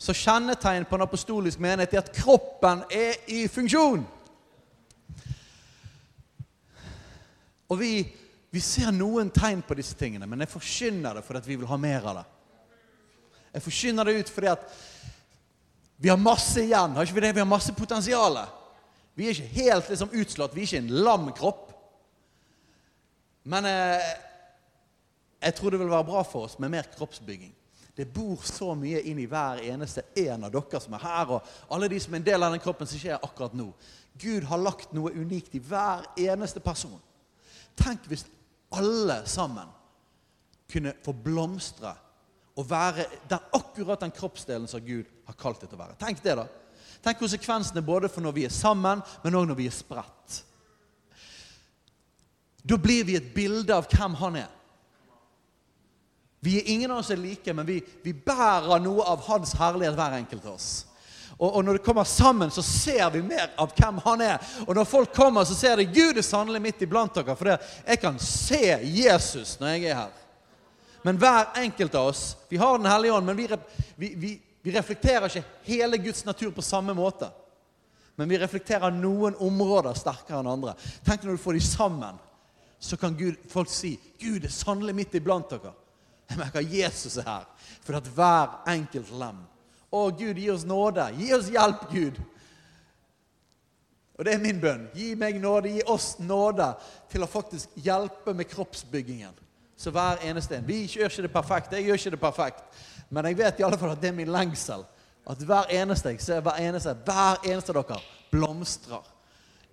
[0.00, 4.00] så kjennetegn på en apostolisk menighet er at kroppen er i funksjon.
[7.68, 7.90] Og vi,
[8.48, 11.78] vi ser noen tegn på disse tingene, men jeg forkynner det fordi vi vil ha
[11.80, 12.24] mer av det.
[13.58, 14.64] Jeg forkynner det ut fordi at
[16.00, 16.96] vi har masse igjen.
[16.96, 17.34] Har ikke vi det?
[17.36, 18.40] Vi har masse potensial.
[19.14, 20.56] Vi er ikke helt liksom, utslått.
[20.56, 21.66] Vi er ikke en lam kropp.
[23.44, 24.10] Men eh,
[25.40, 27.52] Jeg tror det vil være bra for oss med mer kroppsbygging.
[28.00, 31.74] Det bor så mye inn i hver eneste en av dere som er her, og
[31.74, 33.66] alle de som er en del av den kroppen som ikke er akkurat nå.
[34.22, 36.96] Gud har lagt noe unikt i hver eneste person.
[37.76, 38.24] Tenk hvis
[38.72, 39.68] alle sammen
[40.72, 41.92] kunne få blomstre
[42.56, 45.98] og være den, akkurat den kroppsdelen som Gud har kalt det til å være.
[46.00, 46.46] Tenk det, da.
[47.04, 50.40] Tenk konsekvensene både for når vi er sammen, men òg når vi er spredt.
[52.64, 54.56] Da blir vi et bilde av hvem han er.
[56.40, 59.96] Vi er ingen av oss er like, men vi, vi bærer noe av hans herlighet,
[59.98, 60.70] hver enkelt av oss.
[61.40, 64.48] Og, og, når det kommer sammen, så ser vi mer av hvem han er.
[64.66, 67.36] Og når folk kommer, så ser de Gud er sannelig midt iblant dere.
[67.36, 70.18] For jeg kan se Jesus når jeg er her.
[71.02, 73.46] Men hver enkelt av oss Vi har Den hellige ånd, men vi,
[73.96, 77.30] vi, vi, vi reflekterer ikke hele Guds natur på samme måte.
[78.20, 80.74] Men vi reflekterer noen områder sterkere enn andre.
[81.06, 82.18] Tenk når du får de sammen,
[82.76, 85.72] så kan Gud, folk si Gud er sannelig midt iblant dere.
[86.30, 87.46] Jeg merker Jesus er her.
[87.82, 89.40] For at hver enkelt lem
[89.90, 91.02] Å, Gud, gi oss nåde.
[91.18, 92.18] Gi oss hjelp, Gud.
[94.14, 94.84] Og det er min bønn.
[94.94, 96.68] Gi meg nåde, gi oss nåde
[97.10, 99.34] til å faktisk hjelpe med kroppsbyggingen.
[99.80, 100.66] Så hver eneste en.
[100.68, 101.74] Vi gjør ikke det perfekt.
[101.74, 102.82] Jeg gjør ikke det perfekt.
[103.10, 104.84] Men jeg vet i alle fall at det er min lengsel.
[105.26, 107.98] At hver eneste jeg ser, hver eneste, hver eneste dere
[108.30, 109.08] blomstrer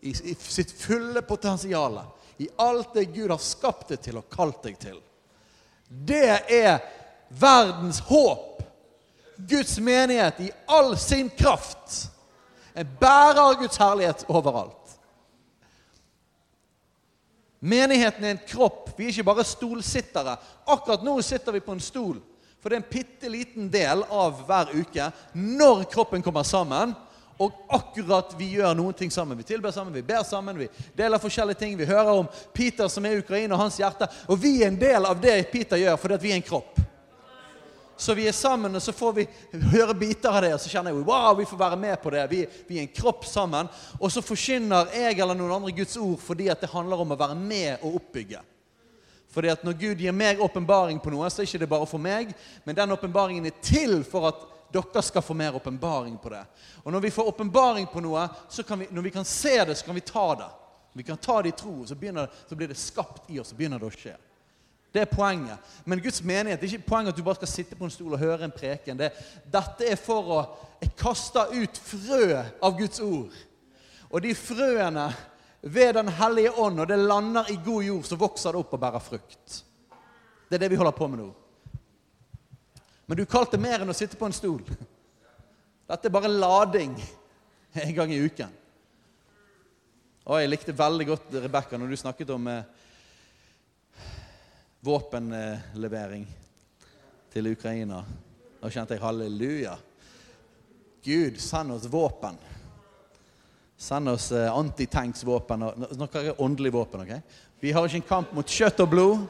[0.02, 2.00] i, i sitt fulle potensial.
[2.42, 4.98] I alt det Gud har skapt deg til og kalt deg til.
[5.88, 6.80] Det er
[7.30, 8.64] verdens håp.
[9.38, 12.10] Guds menighet i all sin kraft.
[12.74, 14.98] En bærer av Guds herlighet overalt.
[17.60, 18.92] Menigheten er en kropp.
[18.98, 20.36] Vi er ikke bare stolsittere.
[20.70, 22.20] Akkurat nå sitter vi på en stol.
[22.62, 26.94] For det er en bitte liten del av hver uke når kroppen kommer sammen.
[27.38, 29.38] Og akkurat vi gjør noen ting sammen.
[29.38, 31.78] Vi tilber sammen, vi ber sammen, vi deler forskjellige ting.
[31.78, 34.10] Vi hører om Peter som er i Ukraina, og hans hjerte.
[34.26, 36.82] Og vi er en del av det Peter gjør, fordi vi er en kropp.
[37.98, 39.24] Så vi er sammen, og så får vi
[39.72, 42.26] høre biter av det, og så kjenner jeg wow, vi får være med på det.
[42.30, 43.70] Vi, vi er en kropp sammen.
[43.98, 47.18] Og så forkynner jeg eller noen andre Guds ord fordi at det handler om å
[47.18, 48.44] være med og oppbygge.
[49.34, 52.02] Fordi at når Gud gir meg åpenbaring på noe, så er det ikke bare for
[52.02, 52.32] meg,
[52.66, 56.44] men den åpenbaringen er til for at dere skal få mer åpenbaring på det.
[56.84, 58.28] Og når vi får åpenbaring på noe,
[58.78, 60.50] vi, når vi kan se det, så kan vi ta det.
[60.94, 63.56] Vi kan ta det i tro, så, begynner, så blir det skapt i oss, så
[63.56, 64.16] begynner det å skje.
[64.92, 65.60] Det er poenget.
[65.86, 68.16] Men Guds menighet det er ikke poenget at du bare skal sitte på en stol
[68.16, 68.98] og høre en preken.
[68.98, 69.12] Det,
[69.54, 70.40] dette er for å
[70.98, 73.36] kaste ut frø av Guds ord.
[74.10, 75.10] Og de frøene
[75.62, 78.82] ved Den hellige ånd, og det lander i god jord, så vokser det opp og
[78.82, 79.58] bærer frukt.
[80.48, 81.32] Det er det vi holder på med nå.
[83.08, 84.60] Men du kalte mer enn å sitte på en stol.
[85.88, 86.98] Dette er bare lading
[87.72, 88.52] en gang i uken.
[90.28, 92.66] Og jeg likte veldig godt, Rebekka, når du snakket om eh,
[94.84, 96.26] våpenlevering
[97.32, 98.02] til Ukraina.
[98.60, 99.78] Da kjente jeg halleluja.
[101.08, 102.36] Gud, send oss våpen.
[103.80, 105.64] Send oss eh, antitanksvåpen.
[105.96, 107.08] Nå jeg åndelig våpen.
[107.08, 107.44] ok?
[107.64, 109.28] Vi har ikke en kamp mot kjøtt og blod.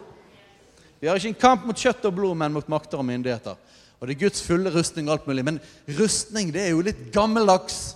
[0.97, 3.66] Vi har ikke en kamp mot kjøtt og blod, men mot makter og myndigheter.
[3.99, 5.45] Og det er Guds fulle rustning og alt mulig.
[5.45, 5.59] Men
[5.99, 7.95] rustning det er jo litt gammeldags.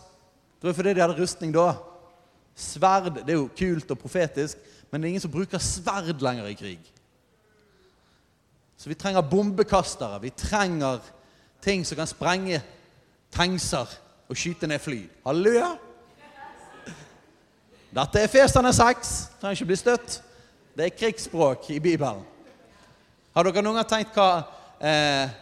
[0.62, 1.76] Det var fordi de hadde rustning da.
[2.58, 4.58] Sverd det er jo kult og profetisk,
[4.92, 6.92] men det er ingen som bruker sverd lenger i krig.
[8.78, 10.22] Så vi trenger bombekastere.
[10.22, 11.00] Vi trenger
[11.62, 12.62] ting som kan sprenge
[13.32, 13.90] tankser
[14.30, 15.04] og skyte ned fly.
[15.26, 15.76] Halleluja!
[17.92, 19.14] Dette er Festene 6.
[19.42, 20.18] Trenger ikke bli støtt.
[20.78, 22.24] Det er krigsspråk i Bibelen.
[23.36, 24.30] Har dere noen gang tenkt hva
[24.80, 25.34] eh,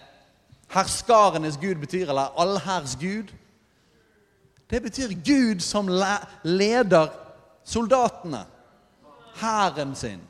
[0.69, 3.33] herskarenes Gud betyr, eller allherrs Gud?
[4.69, 5.89] Det betyr Gud som
[6.43, 7.09] leder
[7.63, 8.45] soldatene,
[9.35, 10.21] hæren sin.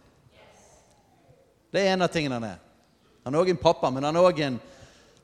[1.71, 2.59] Det er en av tingene han er.
[3.23, 4.59] Han er òg en pappa, men han er òg en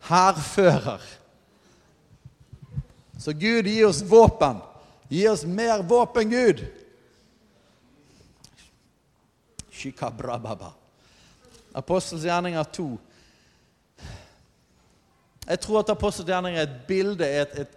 [0.10, 1.02] hærfører.
[3.18, 4.60] Så Gud gir oss våpen.
[5.10, 6.66] Gi oss mer våpen, Gud.
[11.74, 12.90] Apostels gjerninger 2.
[15.48, 17.68] Jeg tror at apostelgjerninger er et bilde, et, et,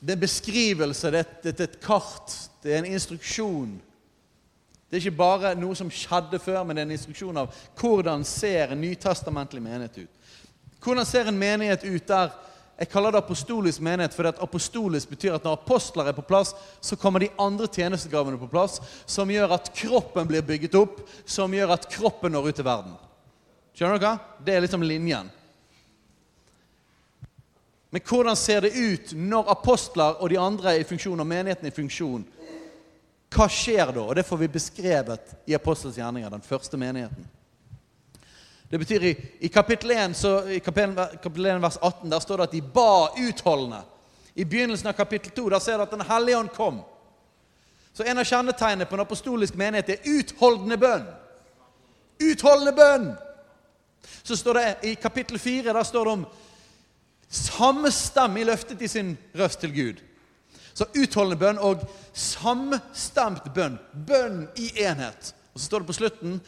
[0.00, 3.76] det er en beskrivelse, det er et, et, kart, det er en instruksjon.
[4.86, 8.26] Det er ikke bare noe som skjedde før, men det er en instruksjon av hvordan
[8.26, 10.34] ser en nytestamentlig menighet ut.
[10.82, 12.34] Hvordan ser en menighet ut der
[12.76, 16.52] jeg kaller det apostolisk menighet, fordi at apostolisk betyr at når apostler er på plass,
[16.84, 21.54] så kommer de andre tjenestegavene på plass, som gjør at kroppen blir bygget opp, som
[21.56, 22.92] gjør at kroppen når ut til verden.
[23.76, 24.18] Skjønner dere?
[24.44, 25.32] Det er liksom linjen.
[27.96, 31.64] Men hvordan ser det ut når apostler og de andre er i funksjon, og menigheten
[31.64, 32.26] er i funksjon?
[33.32, 34.02] Hva skjer da?
[34.02, 37.24] Og Det får vi beskrevet i Apostels gjerninger, den første menigheten.
[38.68, 42.36] Det betyr i, i kapittel 1, så, i kapittel, kapittel 1 vers 18 der står
[42.36, 43.80] det at de ba utholdende.
[44.34, 46.82] I begynnelsen av kapittel 2 der ser du at Den hellige ånd kom.
[47.94, 51.08] Så en av kjennetegnene på en apostolisk menighet er utholdende bønn.
[52.20, 53.14] Utholdende bønn!
[54.22, 56.28] Så står det i kapittel 4 der står det om
[57.28, 60.02] samstemmig løftet i sin røst til Gud.
[60.76, 63.78] Så utholdende bønn og samstemt bønn.
[63.92, 65.32] Bønn i enhet.
[65.54, 66.40] Og så står det på slutten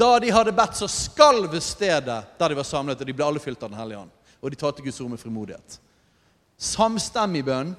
[0.00, 3.40] da de hadde bedt, så skalv stedet der de var samlet, og de ble alle
[3.42, 4.12] fylt av Den hellige ånd.
[4.40, 5.76] Og de talte Guds ord med frimodighet.
[6.56, 7.74] Samstemmig bønn,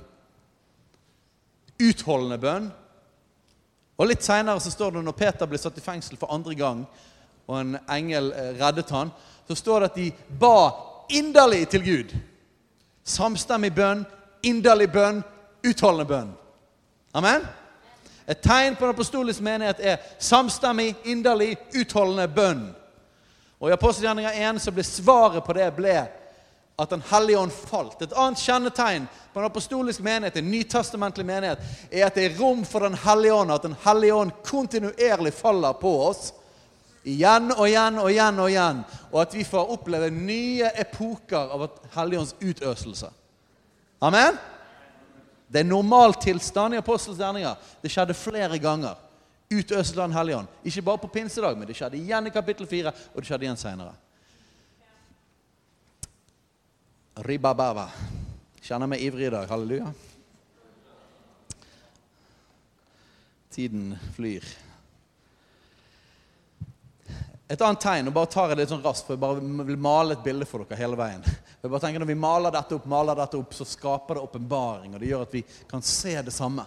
[1.82, 2.68] utholdende bønn.
[3.98, 6.84] Og Litt seinere står det når Peter ble satt i fengsel for andre gang,
[7.50, 9.10] og en engel eh, reddet han,
[9.48, 10.56] så står det at de ba
[11.10, 12.14] inderlig til Gud.
[13.12, 14.06] Samstemmig bønn,
[14.44, 15.24] inderlig bønn,
[15.68, 16.32] utholdende bønn.
[17.14, 17.44] Amen?
[18.28, 22.64] Et tegn på en apostolisk menighet er samstemmig, inderlig, utholdende bønn.
[23.60, 25.98] Og I apostelgjerninga 1 så ble svaret på det ble
[26.82, 28.02] at Den hellige ånd falt.
[28.02, 31.60] Et annet kjennetegn på en apostolisk menighet, en nytestamentlig menighet,
[31.92, 35.74] er at det er rom for Den hellige ånd, at Den hellige ånd kontinuerlig faller
[35.74, 36.32] på oss.
[37.02, 38.82] Igjen og igjen og igjen og igjen.
[39.10, 43.10] Og at vi får oppleve nye epoker av Helligånds utøselse.
[44.02, 44.38] Amen?
[45.52, 47.72] Det er normaltilstand i apostelens gjerninger.
[47.82, 48.96] Det skjedde flere ganger.
[49.52, 50.54] Utøselse av Den hellige ånd.
[50.64, 53.60] Ikke bare på pinsedag, men det skjedde igjen i kapittel 4, og det skjedde igjen
[53.60, 53.98] seinere.
[57.28, 57.90] Ribababa.
[58.62, 59.50] Kjenner meg ivrig i dag.
[59.50, 59.92] Halleluja.
[63.52, 64.46] Tiden flyr.
[67.52, 70.16] Et annet tegn, og bare tar jeg det sånn raskt, for jeg bare vil male
[70.16, 71.26] et bilde for dere hele veien.
[71.26, 74.94] Jeg bare tenker Når vi maler dette opp, maler dette opp, så skaper det åpenbaring,
[74.96, 76.64] og det gjør at vi kan se det samme.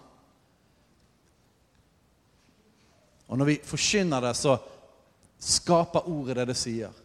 [3.32, 4.58] Og når vi forkynner det, så
[5.40, 7.02] skaper ordet det det sier.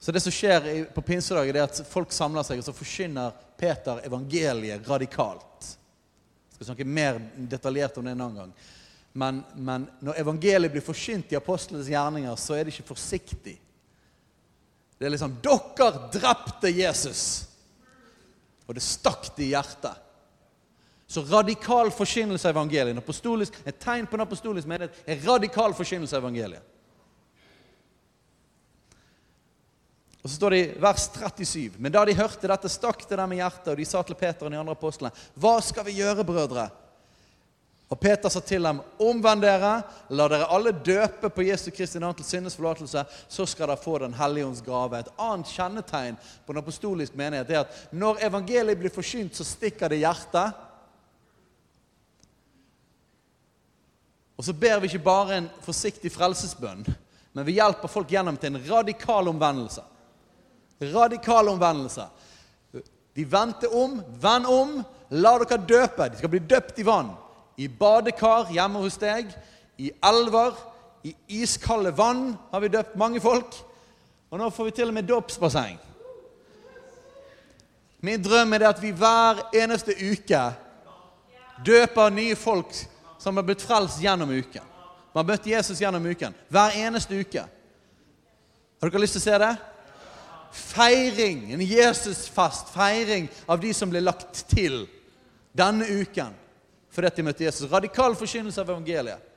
[0.00, 3.98] Så det som skjer på pinsedag, er at folk samler seg, og så forkynner Peter
[4.06, 5.74] evangeliet radikalt.
[5.74, 7.18] Jeg skal snakke mer
[7.50, 8.60] detaljert om det en annen gang.
[9.12, 13.56] Men, men, når evangeliet blir forsynt i apostlenes gjerninger, så er det ikke forsiktig.
[14.98, 17.46] Det er liksom 'Dere drepte Jesus!'
[18.68, 19.96] Og det stakk det i hjertet.
[21.10, 26.22] Så radikal forkynnelse av evangeliet Et tegn på en apostolisk menighet er radikal forkynnelse av
[26.22, 26.62] evangeliet.
[30.22, 33.32] Og så står det i vers 37.: Men da de hørte dette, stakk det dem
[33.32, 36.24] i hjertet, og de sa til Peter og de andre apostlene.: Hva skal vi gjøre,
[36.24, 36.68] brødre?
[37.90, 39.70] Og Peter sa til dem, omvend dere,
[40.14, 43.96] la dere alle døpe på Jesu Kristi navn til syndes forlatelse, så skal dere få
[43.98, 44.98] Den hellige ånds gave.
[44.98, 49.90] Et annet kjennetegn på en apostolisk menighet er at når evangeliet blir forsynt, så stikker
[49.90, 50.60] det hjertet.
[54.38, 56.86] Og så ber vi ikke bare en forsiktig frelsesbønn,
[57.34, 59.82] men vi hjelper folk gjennom til en radikal omvendelse.
[60.92, 62.06] Radikal omvendelse.
[63.18, 64.78] De vendte om, vend om,
[65.10, 66.06] la dere døpe.
[66.06, 67.10] De skal bli døpt i vann
[67.56, 69.30] i badekar hjemme hos deg,
[69.80, 70.56] i elver,
[71.02, 73.54] i iskalde vann har vi døpt mange folk.
[74.30, 75.78] Og nå får vi til og med dåpsbasseng.
[78.00, 80.42] Min drøm er det at vi hver eneste uke
[81.64, 82.72] døper nye folk
[83.20, 84.64] som har blitt frelst gjennom uken.
[85.12, 86.36] Man har møtt Jesus gjennom uken.
[86.48, 87.42] Hver eneste uke.
[88.80, 89.50] Har dere lyst til å se det?
[90.50, 94.84] Feiring, en Jesusfest, feiring av de som ble lagt til
[95.56, 96.32] denne uken
[96.90, 97.70] fordi de møtte Jesus.
[97.70, 99.28] Radikal forkynnelse av evangeliet.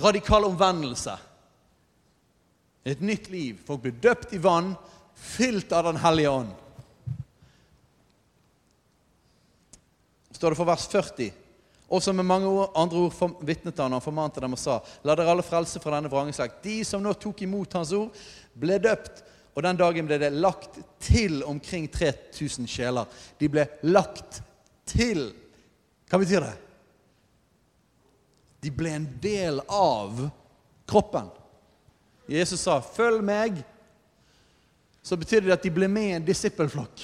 [0.00, 1.16] Radikal omvendelse.
[2.84, 3.58] Et nytt liv.
[3.66, 4.74] Folk blir døpt i vann,
[5.14, 6.52] fylt av Den hellige ånd.
[10.40, 11.32] står det for vers 40.
[11.92, 12.48] Også med mange
[12.78, 16.08] andre ord vitnet han og formante dem og sa:" La dere alle frelse fra denne
[16.08, 16.62] vrangeslekt.
[16.64, 18.08] De som nå tok imot hans ord,
[18.56, 19.20] ble døpt.
[19.52, 23.04] Og den dagen ble det lagt til omkring 3000 sjeler.
[23.36, 24.40] De ble lagt
[24.86, 25.34] til
[26.10, 26.56] hva betyr det?
[28.60, 30.26] De ble en del av
[30.90, 31.30] kroppen.
[32.26, 33.64] Jesus sa 'følg meg',
[35.02, 36.96] så betyr det at de ble med i en disippelflokk.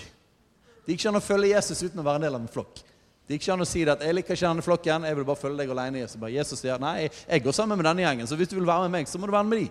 [0.84, 2.82] Det gikk ikke an å følge Jesus uten å være en del av en flokk.
[3.26, 5.24] Det gikk ikke an å si det at 'jeg liker ikke denne flokken, jeg vil
[5.24, 5.98] bare følge deg alene'.
[5.98, 8.66] Jesus, bare, Jesus sier 'nei, jeg går sammen med denne gjengen', så hvis du vil
[8.66, 9.70] være med meg, så må du være med de.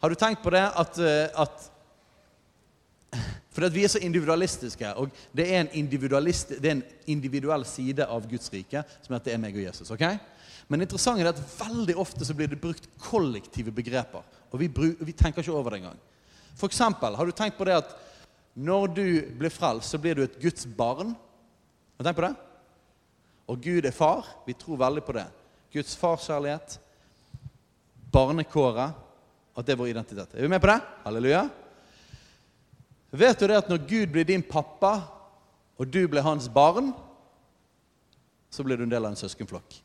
[0.00, 1.71] Har du tenkt på det at, eh, at
[3.52, 8.48] for vi er så individualistiske, og det er, det er, en individuell side av Guds
[8.52, 9.90] rike som er det er meg og Jesus.
[9.92, 10.06] ok?
[10.72, 14.24] Men interessant er det at veldig ofte så blir det brukt kollektive begreper.
[14.52, 16.00] Og vi, bruk, vi tenker ikke over det engang.
[16.56, 17.92] For eksempel, har du tenkt på det at
[18.54, 21.12] når du blir frelst, så blir du et Guds barn?
[21.12, 22.34] Har du tenkt på det?
[23.52, 24.28] Og Gud er far.
[24.46, 25.26] Vi tror veldig på det.
[25.72, 26.78] Guds farskjærlighet.
[28.12, 28.92] barnekåret,
[29.56, 30.34] at det er vår identitet.
[30.34, 30.80] Er vi med på det?
[31.04, 31.46] Halleluja.
[33.12, 35.02] Vet du det at når Gud blir din pappa,
[35.76, 36.92] og du blir hans barn,
[38.50, 39.76] så blir du en del av en søskenflokk.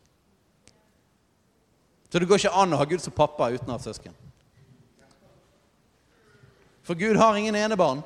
[2.07, 4.15] Så det går ikke an å ha Gud som pappa uten å ha søsken.
[6.87, 7.99] For Gud har ingen enebarn.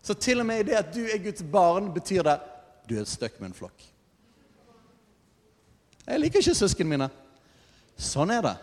[0.00, 2.38] Så til og med i det at du er Guds barn, betyr det
[2.88, 3.84] du er et støkk med en flokk.
[6.06, 7.08] Jeg liker ikke søsknene mine.
[7.98, 8.54] Sånn er det.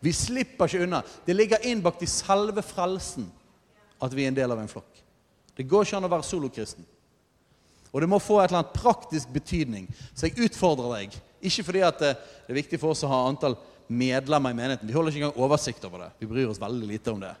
[0.00, 1.02] Vi slipper ikke unna.
[1.26, 3.26] Det ligger innbakt i selve frelsen
[3.98, 5.02] at vi er en del av en flokk.
[5.58, 6.86] Det går ikke an å være solokristen.
[7.90, 9.88] Og det må få et eller annet praktisk betydning.
[10.14, 11.18] Så jeg utfordrer deg.
[11.48, 13.56] Ikke fordi at det er viktig for oss å ha antall
[13.88, 14.86] medlemmer i menigheten.
[14.86, 16.10] Vi holder ikke engang oversikt over det.
[16.20, 17.32] Vi bryr oss veldig lite om det.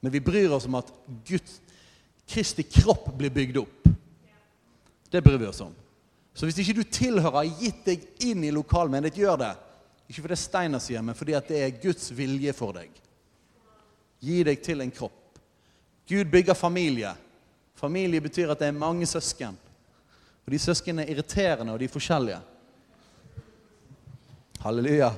[0.00, 0.90] Men vi bryr oss om at
[1.28, 1.60] Guds
[2.30, 3.88] Kristi kropp blir bygd opp.
[5.10, 5.74] Det bryr vi oss om.
[6.34, 9.50] Så hvis ikke du tilhører, gitt deg inn i lokal menighet, gjør det.
[10.10, 12.90] Ikke fordi Steiner sier, men fordi det er Guds vilje for deg.
[14.20, 15.38] Gi deg til en kropp.
[16.10, 17.12] Gud bygger familie.
[17.78, 19.54] Familie betyr at det er mange søsken.
[20.42, 22.40] Og de søsknene er irriterende, og de er forskjellige.
[24.64, 25.12] Halleluja.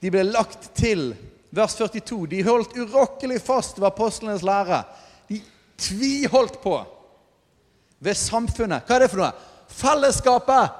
[0.00, 1.10] De ble lagt til,
[1.50, 4.84] vers 42, de holdt urokkelig fast ved apostlenes lære.
[5.28, 5.42] De
[5.76, 6.78] tviholdt på
[8.00, 8.86] ved samfunnet.
[8.86, 9.32] Hva er det for noe?
[9.80, 10.78] Fellesskapet!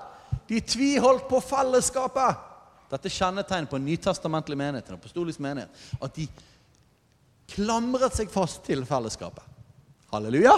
[0.50, 2.46] De tviholdt på fellesskapet.
[2.90, 5.70] Dette er kjennetegn på en nytestamentlig menighet, en apostolisk menighet.
[6.02, 6.26] At de
[7.54, 9.46] klamret seg fast til fellesskapet.
[10.10, 10.56] Halleluja!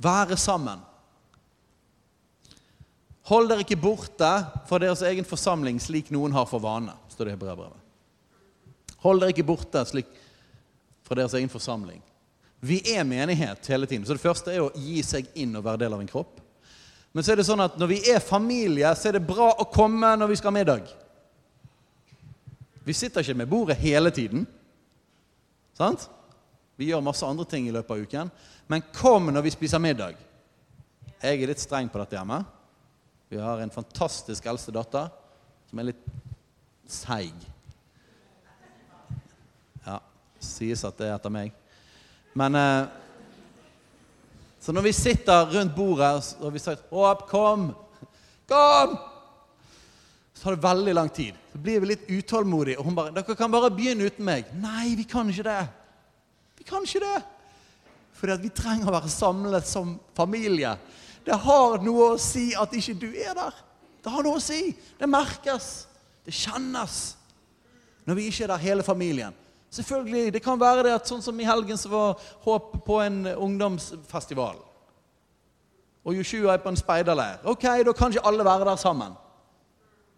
[0.00, 0.82] Være sammen.
[3.30, 4.30] Hold dere ikke borte
[4.66, 7.76] fra deres egen forsamling slik noen har for vane, står det i brevbrevet.
[9.04, 10.08] Hold dere ikke borte slik
[11.06, 12.00] fra deres egen forsamling.
[12.60, 14.04] Vi er menighet hele tiden.
[14.06, 16.40] Så det første er å gi seg inn og være del av en kropp.
[17.12, 19.66] Men så er det sånn at når vi er familie, så er det bra å
[19.72, 20.90] komme når vi skal ha middag.
[22.86, 24.44] Vi sitter ikke med bordet hele tiden.
[25.78, 26.06] Sant?
[26.80, 28.30] Vi gjør masse andre ting i løpet av uken.
[28.70, 30.20] Men kom når vi spiser middag.
[31.20, 32.38] Jeg er litt streng på dette hjemme.
[33.30, 35.10] Vi har en fantastisk eldste datter
[35.70, 36.06] som er litt
[36.90, 37.34] seig.
[39.84, 40.00] Ja,
[40.42, 41.59] sies at det er etter meg.
[42.32, 42.86] Men eh,
[44.60, 47.70] Så når vi sitter rundt bordet og vi sier 'Håp, kom!
[48.48, 48.98] Kom!'
[50.34, 51.34] Så tar det veldig lang tid.
[51.52, 52.78] Så blir vi litt utålmodige.
[52.78, 55.68] Og hun bare 'Dere kan bare begynne uten meg.' Nei, vi kan ikke det.
[56.58, 57.22] Vi kan ikke det.
[58.12, 60.76] Fordi at vi trenger å være samlet som familie.
[61.24, 63.54] Det har noe å si at ikke du er der.
[64.04, 64.74] Det har noe å si.
[64.98, 65.86] Det merkes.
[66.24, 67.16] Det kjennes.
[68.04, 69.32] Når vi ikke er der hele familien.
[69.70, 73.26] Selvfølgelig, Det kan være det at sånn som i helgen så var håp på en
[73.26, 74.56] ungdomsfestival.
[76.04, 77.38] Og Joshua er på en speiderleir.
[77.44, 79.12] Ok, da kan ikke alle være der sammen.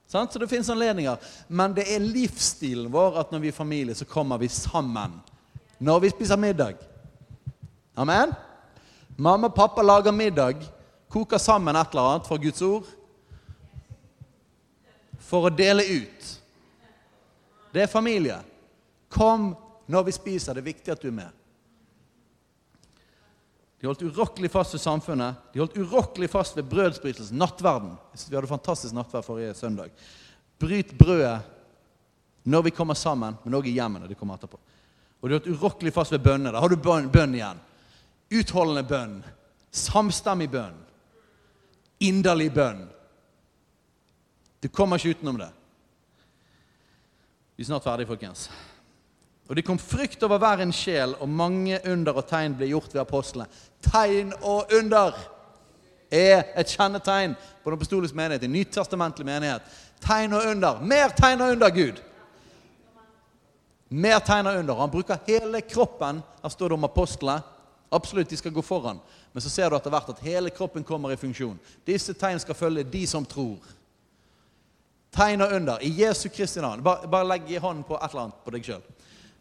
[0.07, 1.17] Så det fins anledninger.
[1.49, 5.21] Men det er livsstilen vår at når vi er familie, så kommer vi sammen.
[5.79, 6.75] Når vi spiser middag.
[7.97, 8.33] Amen?
[9.17, 10.55] Mamma og pappa lager middag,
[11.09, 12.87] koker sammen et eller annet fra Guds ord
[15.21, 16.31] for å dele ut.
[17.73, 18.39] Det er familie.
[19.13, 19.53] Kom
[19.93, 20.57] når vi spiser.
[20.57, 21.39] Det er viktig at du er med.
[23.83, 25.41] De holdt urokkelig fast ved samfunnet.
[25.53, 27.97] De holdt urokkelig fast ved brødsbrytelsen, nattverden.
[28.15, 29.91] Vi hadde fantastisk nattverd forrige søndag.
[30.63, 31.41] Bryt brødet
[32.45, 34.07] når vi kommer sammen, men òg i hjemmene.
[34.07, 34.61] Det kommer etterpå.
[35.21, 36.55] Og de holdt urokkelig fast ved bønnene.
[36.55, 37.61] Da har du bønn, bønn igjen.
[38.39, 39.19] Utholdende bønn.
[39.71, 40.79] Samstemmig bønn.
[42.07, 42.87] Inderlig bønn.
[44.63, 45.51] Du kommer ikke utenom det.
[47.59, 48.47] Vi er snart ferdige, folkens.
[49.49, 52.95] Og det kom frykt over hver en sjel, og mange under og tegn ble gjort
[52.95, 53.49] ved apostlene.
[53.83, 55.17] Tegn og under
[56.13, 59.67] er et kjennetegn på den apostoliske menighet, en nytestamentlig menighet.
[60.03, 60.81] Tegn og under.
[60.81, 62.01] Mer tegn og under, Gud.
[63.89, 64.79] Mer tegn og under.
[64.81, 66.23] Han bruker hele kroppen.
[66.43, 67.43] Her står det om apostlene.
[67.93, 69.01] Absolutt, de skal gå foran.
[69.33, 71.59] Men så ser du etter hvert at hele kroppen kommer i funksjon.
[71.87, 73.61] Disse tegn skal følge de som tror.
[75.13, 76.81] Tegn og under i Jesu Kristi navn.
[76.85, 78.92] Bare, bare legg hånden på et eller annet på deg sjøl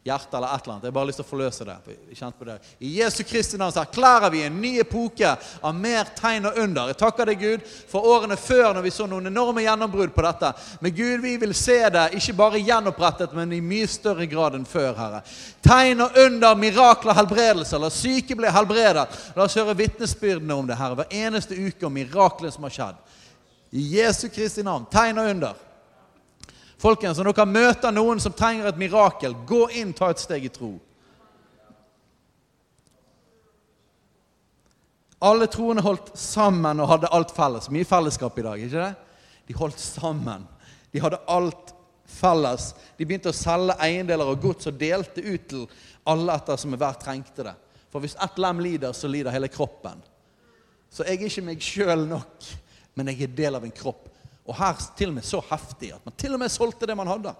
[0.03, 0.83] hjerte eller et eller annet.
[0.83, 1.75] Jeg har bare lyst til å forløse det.
[2.17, 2.55] Kjent på det.
[2.81, 6.89] I Jesu Kristi navn så erklærer vi en ny epoke av mer tegn og under.
[6.89, 10.51] Jeg takker deg, Gud, for årene før når vi så noen enorme gjennombrudd på dette.
[10.81, 14.65] Men Gud, vi vil se det ikke bare gjenopprettet, men i mye større grad enn
[14.65, 15.23] før, Herre.
[15.61, 17.81] Tegn og under, mirakler, helbredelser.
[17.81, 19.05] La syke bli helbredet.
[19.37, 23.19] La oss høre vitnesbyrdene om det, Herre, hver eneste uke om miraklene som har skjedd.
[23.71, 24.89] I Jesu Kristi navn.
[24.91, 25.67] Tegn og under.
[26.81, 30.53] Folkens, når dere møter noen som trenger et mirakel, gå inn, ta et steg i
[30.53, 30.71] tro.
[35.21, 37.69] Alle troende holdt sammen og hadde alt felles.
[37.69, 39.11] Mye fellesskap i dag, ikke det?
[39.45, 40.47] De holdt sammen.
[40.89, 41.75] De hadde alt
[42.09, 42.71] felles.
[42.97, 45.67] De begynte å selge eiendeler og gods og delte ut til
[46.09, 47.53] alle etter som hver trengte det.
[47.93, 50.01] For hvis ett lem lider, så lider hele kroppen.
[50.89, 52.49] Så jeg er ikke meg sjøl nok,
[52.97, 54.09] men jeg er del av en kropp.
[54.51, 57.07] Og her til og med så heftig at man til og med solgte det man
[57.07, 57.31] hadde.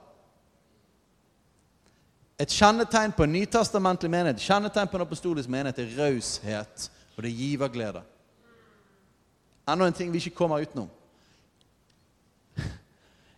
[2.40, 7.30] Et kjennetegn på en nytestamentlig menighet, kjennetegn på en apostolisk menighet, er raushet, og det
[7.30, 8.02] er giverglede.
[9.70, 10.88] Enda en ting vi ikke kommer utenom.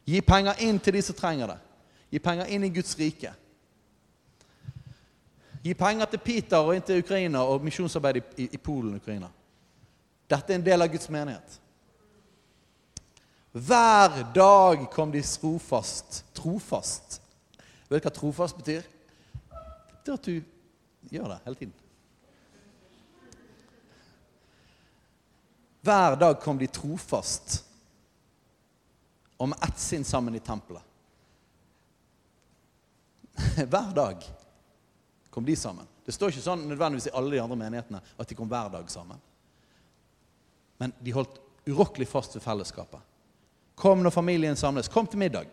[0.05, 1.57] Gi penger inn til de som trenger det.
[2.11, 3.33] Gi penger inn i Guds rike.
[5.63, 9.29] Gi penger til Peter og inn til Ukraina og misjonsarbeid i, i Polen og Ukraina.
[10.29, 11.59] Dette er en del av Guds menighet.
[13.53, 16.25] Hver dag kom de trofast.
[16.33, 17.19] Trofast.
[17.89, 18.81] Vet du hva trofast betyr?
[18.81, 21.75] Det betyr at du gjør det hele tiden.
[25.83, 27.59] Hver dag kom de trofast
[29.37, 30.81] og med ett sinn sammen i tempelet.
[33.71, 34.25] Hver dag
[35.29, 35.85] kom de sammen.
[36.05, 38.89] Det står ikke sånn nødvendigvis i alle de andre menighetene at de kom hver dag
[38.91, 39.19] sammen.
[40.81, 41.37] Men de holdt
[41.67, 43.12] urokkelig fast ved fellesskapet.
[43.75, 44.91] Kom når familien samles.
[44.91, 45.47] Kom til middag.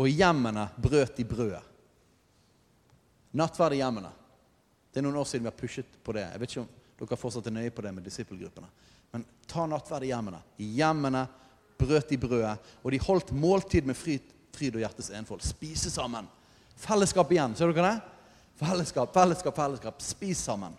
[0.00, 1.62] Og i hjemmene brøt de brødet.
[3.36, 4.10] Nattverd i hjemmene.
[4.90, 6.24] Det er noen år siden vi har pushet på det.
[6.24, 8.70] Jeg vet ikke om dere fortsatt er nøye på det med disippelgruppene.
[9.14, 10.40] Men ta nattverd i hjemmene.
[10.60, 11.24] I hjemmene
[11.80, 15.44] brøt de brødet, og de holdt måltid med fryd, fryd og hjertes enfold.
[15.46, 16.28] Spise sammen.
[16.80, 17.54] Fellesskap igjen.
[17.56, 18.18] Ser dere det?
[18.60, 20.02] Fellesskap, fellesskap, fellesskap.
[20.04, 20.74] Spis sammen.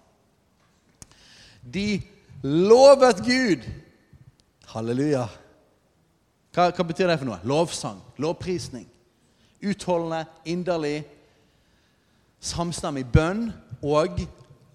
[1.61, 2.01] De
[2.43, 3.65] lovet Gud.
[4.72, 5.26] Halleluja.
[6.55, 7.39] Hva, hva betyr det for noe?
[7.47, 7.99] Lovsang.
[8.24, 8.88] Lovprisning.
[9.61, 11.01] Utholdende, inderlig,
[12.41, 13.49] samstemmig bønn
[13.86, 14.24] og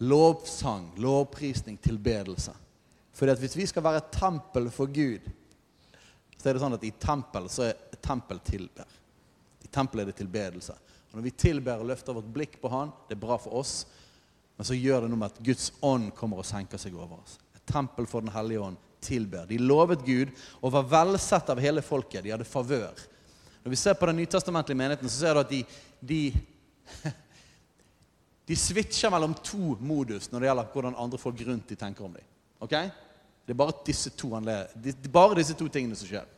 [0.04, 2.52] lovsang, lovprisning, tilbedelse.
[3.16, 5.24] Fordi at hvis vi skal være et tempel for Gud,
[6.36, 8.86] så er det sånn at i tempel så er tempel tilber.
[9.64, 10.76] I tempel er det tilbedelse.
[11.10, 13.86] Og Når vi tilber og løfter vårt blikk på Han, det er bra for oss,
[14.56, 17.40] men så gjør det noe med at Guds ånd kommer og senker seg over oss.
[17.56, 19.46] Et tempel for Den hellige ånd tilber.
[19.48, 22.24] De lovet Gud og var velsett av hele folket.
[22.24, 22.94] De hadde favør.
[23.64, 25.62] Når vi ser på den nytestamentlige menigheten, så ser du at de,
[26.00, 26.20] de
[28.46, 32.14] de switcher mellom to modus når det gjelder hvordan andre folk rundt de tenker om
[32.14, 32.26] dem.
[32.62, 32.92] Okay?
[33.46, 34.30] Det er bare disse to,
[35.12, 36.28] bare disse to tingene som skjer.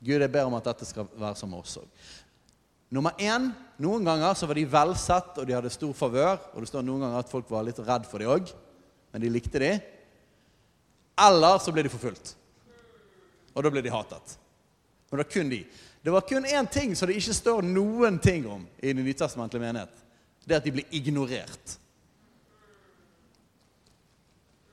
[0.00, 1.86] Gud, jeg ber om at dette skal være som oss òg.
[2.90, 6.40] Nummer én noen ganger så var de velsett, og de hadde stor favør.
[6.54, 8.50] Og det står noen ganger at folk var litt redd for dem òg,
[9.12, 9.84] men de likte dem.
[11.18, 12.34] Eller så ble de forfulgt.
[13.54, 14.36] Og da ble de hatet.
[15.10, 15.64] Men det var kun de.
[16.02, 19.64] Det var kun én ting som det ikke står noen ting om i Den nytestamentlige
[19.64, 19.96] menighet
[20.50, 21.76] det at de blir ignorert.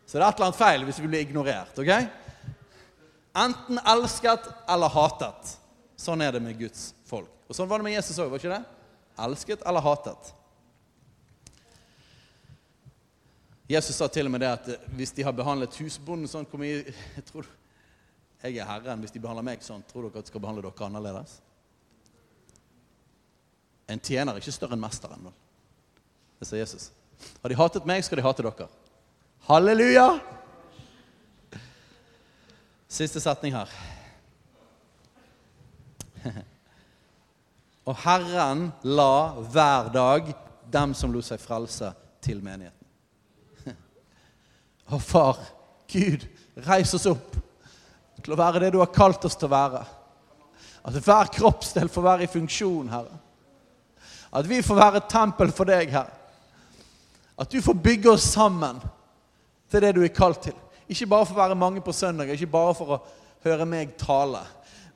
[0.08, 1.76] Så det er et eller annet feil hvis vi blir ignorert.
[1.78, 1.92] ok?
[3.38, 5.58] Enten elsket eller hatet.
[6.00, 7.30] Sånn er det med Guds folk.
[7.48, 8.64] Og Sånn var det med Jesus òg, var ikke det?
[9.28, 10.32] Elsket eller hatet.
[13.68, 16.86] Jesus sa til og med det at hvis de har behandlet husbonden sånn hvor mye
[16.88, 17.50] Jeg tror
[18.44, 19.02] jeg er Herren.
[19.02, 21.40] Hvis de behandler meg sånn, tror dere at de skal behandle dere annerledes?
[23.90, 25.24] En tjener er ikke større enn mesteren.
[25.26, 25.36] Vel?
[26.38, 26.92] Det sa Jesus.
[27.42, 28.68] Har de hatet meg, skal de hate dere.
[29.48, 30.08] Halleluja!
[32.88, 33.72] Siste setning her.
[37.88, 40.34] Og Herren la hver dag
[40.72, 42.77] dem som lot seg frelse, til menigheten.
[44.92, 45.40] Og far,
[45.92, 46.24] Gud,
[46.68, 47.36] reis oss opp
[48.24, 49.82] til å være det du har kalt oss til å være.
[50.88, 53.20] At hver kroppsdel får være i funksjon, Herre.
[54.32, 56.16] At vi får være et tempel for deg, Herre.
[57.38, 58.80] At du får bygge oss sammen
[59.72, 60.56] til det du er kalt til.
[60.88, 63.02] Ikke bare for å være mange på søndag, ikke bare for å
[63.44, 64.42] høre meg tale,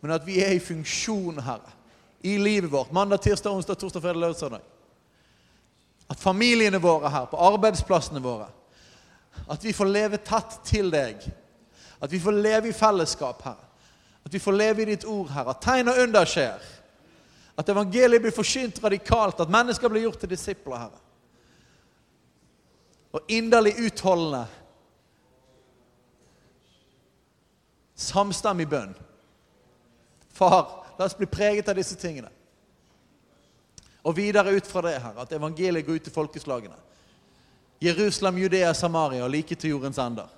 [0.02, 1.76] men at vi er i funksjon, Herre,
[2.26, 2.94] i livet vårt.
[2.96, 4.64] Mandag, tirsdag, onsdag, torsdag, fredag, lørdag, søndag.
[6.10, 8.48] At familiene våre her, på arbeidsplassene våre,
[9.48, 11.24] at vi får leve tett til deg.
[12.02, 13.68] At vi får leve i fellesskap, Herre.
[14.26, 15.56] At vi får leve i ditt ord, Herre.
[15.56, 16.66] At tegn og under skjer.
[17.58, 19.42] At evangeliet blir forsynt radikalt.
[19.42, 21.02] At mennesker blir gjort til disipler, Herre
[23.12, 24.46] og inderlig utholdende.
[27.96, 28.94] Samstemmig bønn.
[30.34, 32.32] Far, la oss bli preget av disse tingene.
[34.08, 36.78] Og videre ut fra det Herre, at evangeliet går ut til folkeslagene.
[37.82, 40.30] Jerusalem, Judea, Samaria og like til jordens ender.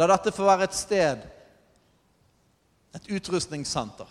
[0.00, 1.26] La dette få være et sted,
[2.96, 4.08] et utrustningssenter,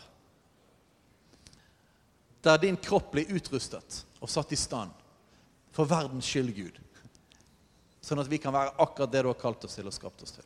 [2.44, 4.94] der din kropp blir utrustet og satt i stand
[5.76, 6.78] for verdens skyld, Gud.
[8.02, 10.34] sånn at vi kan være akkurat det du har kalt oss til og skapt oss
[10.38, 10.46] til.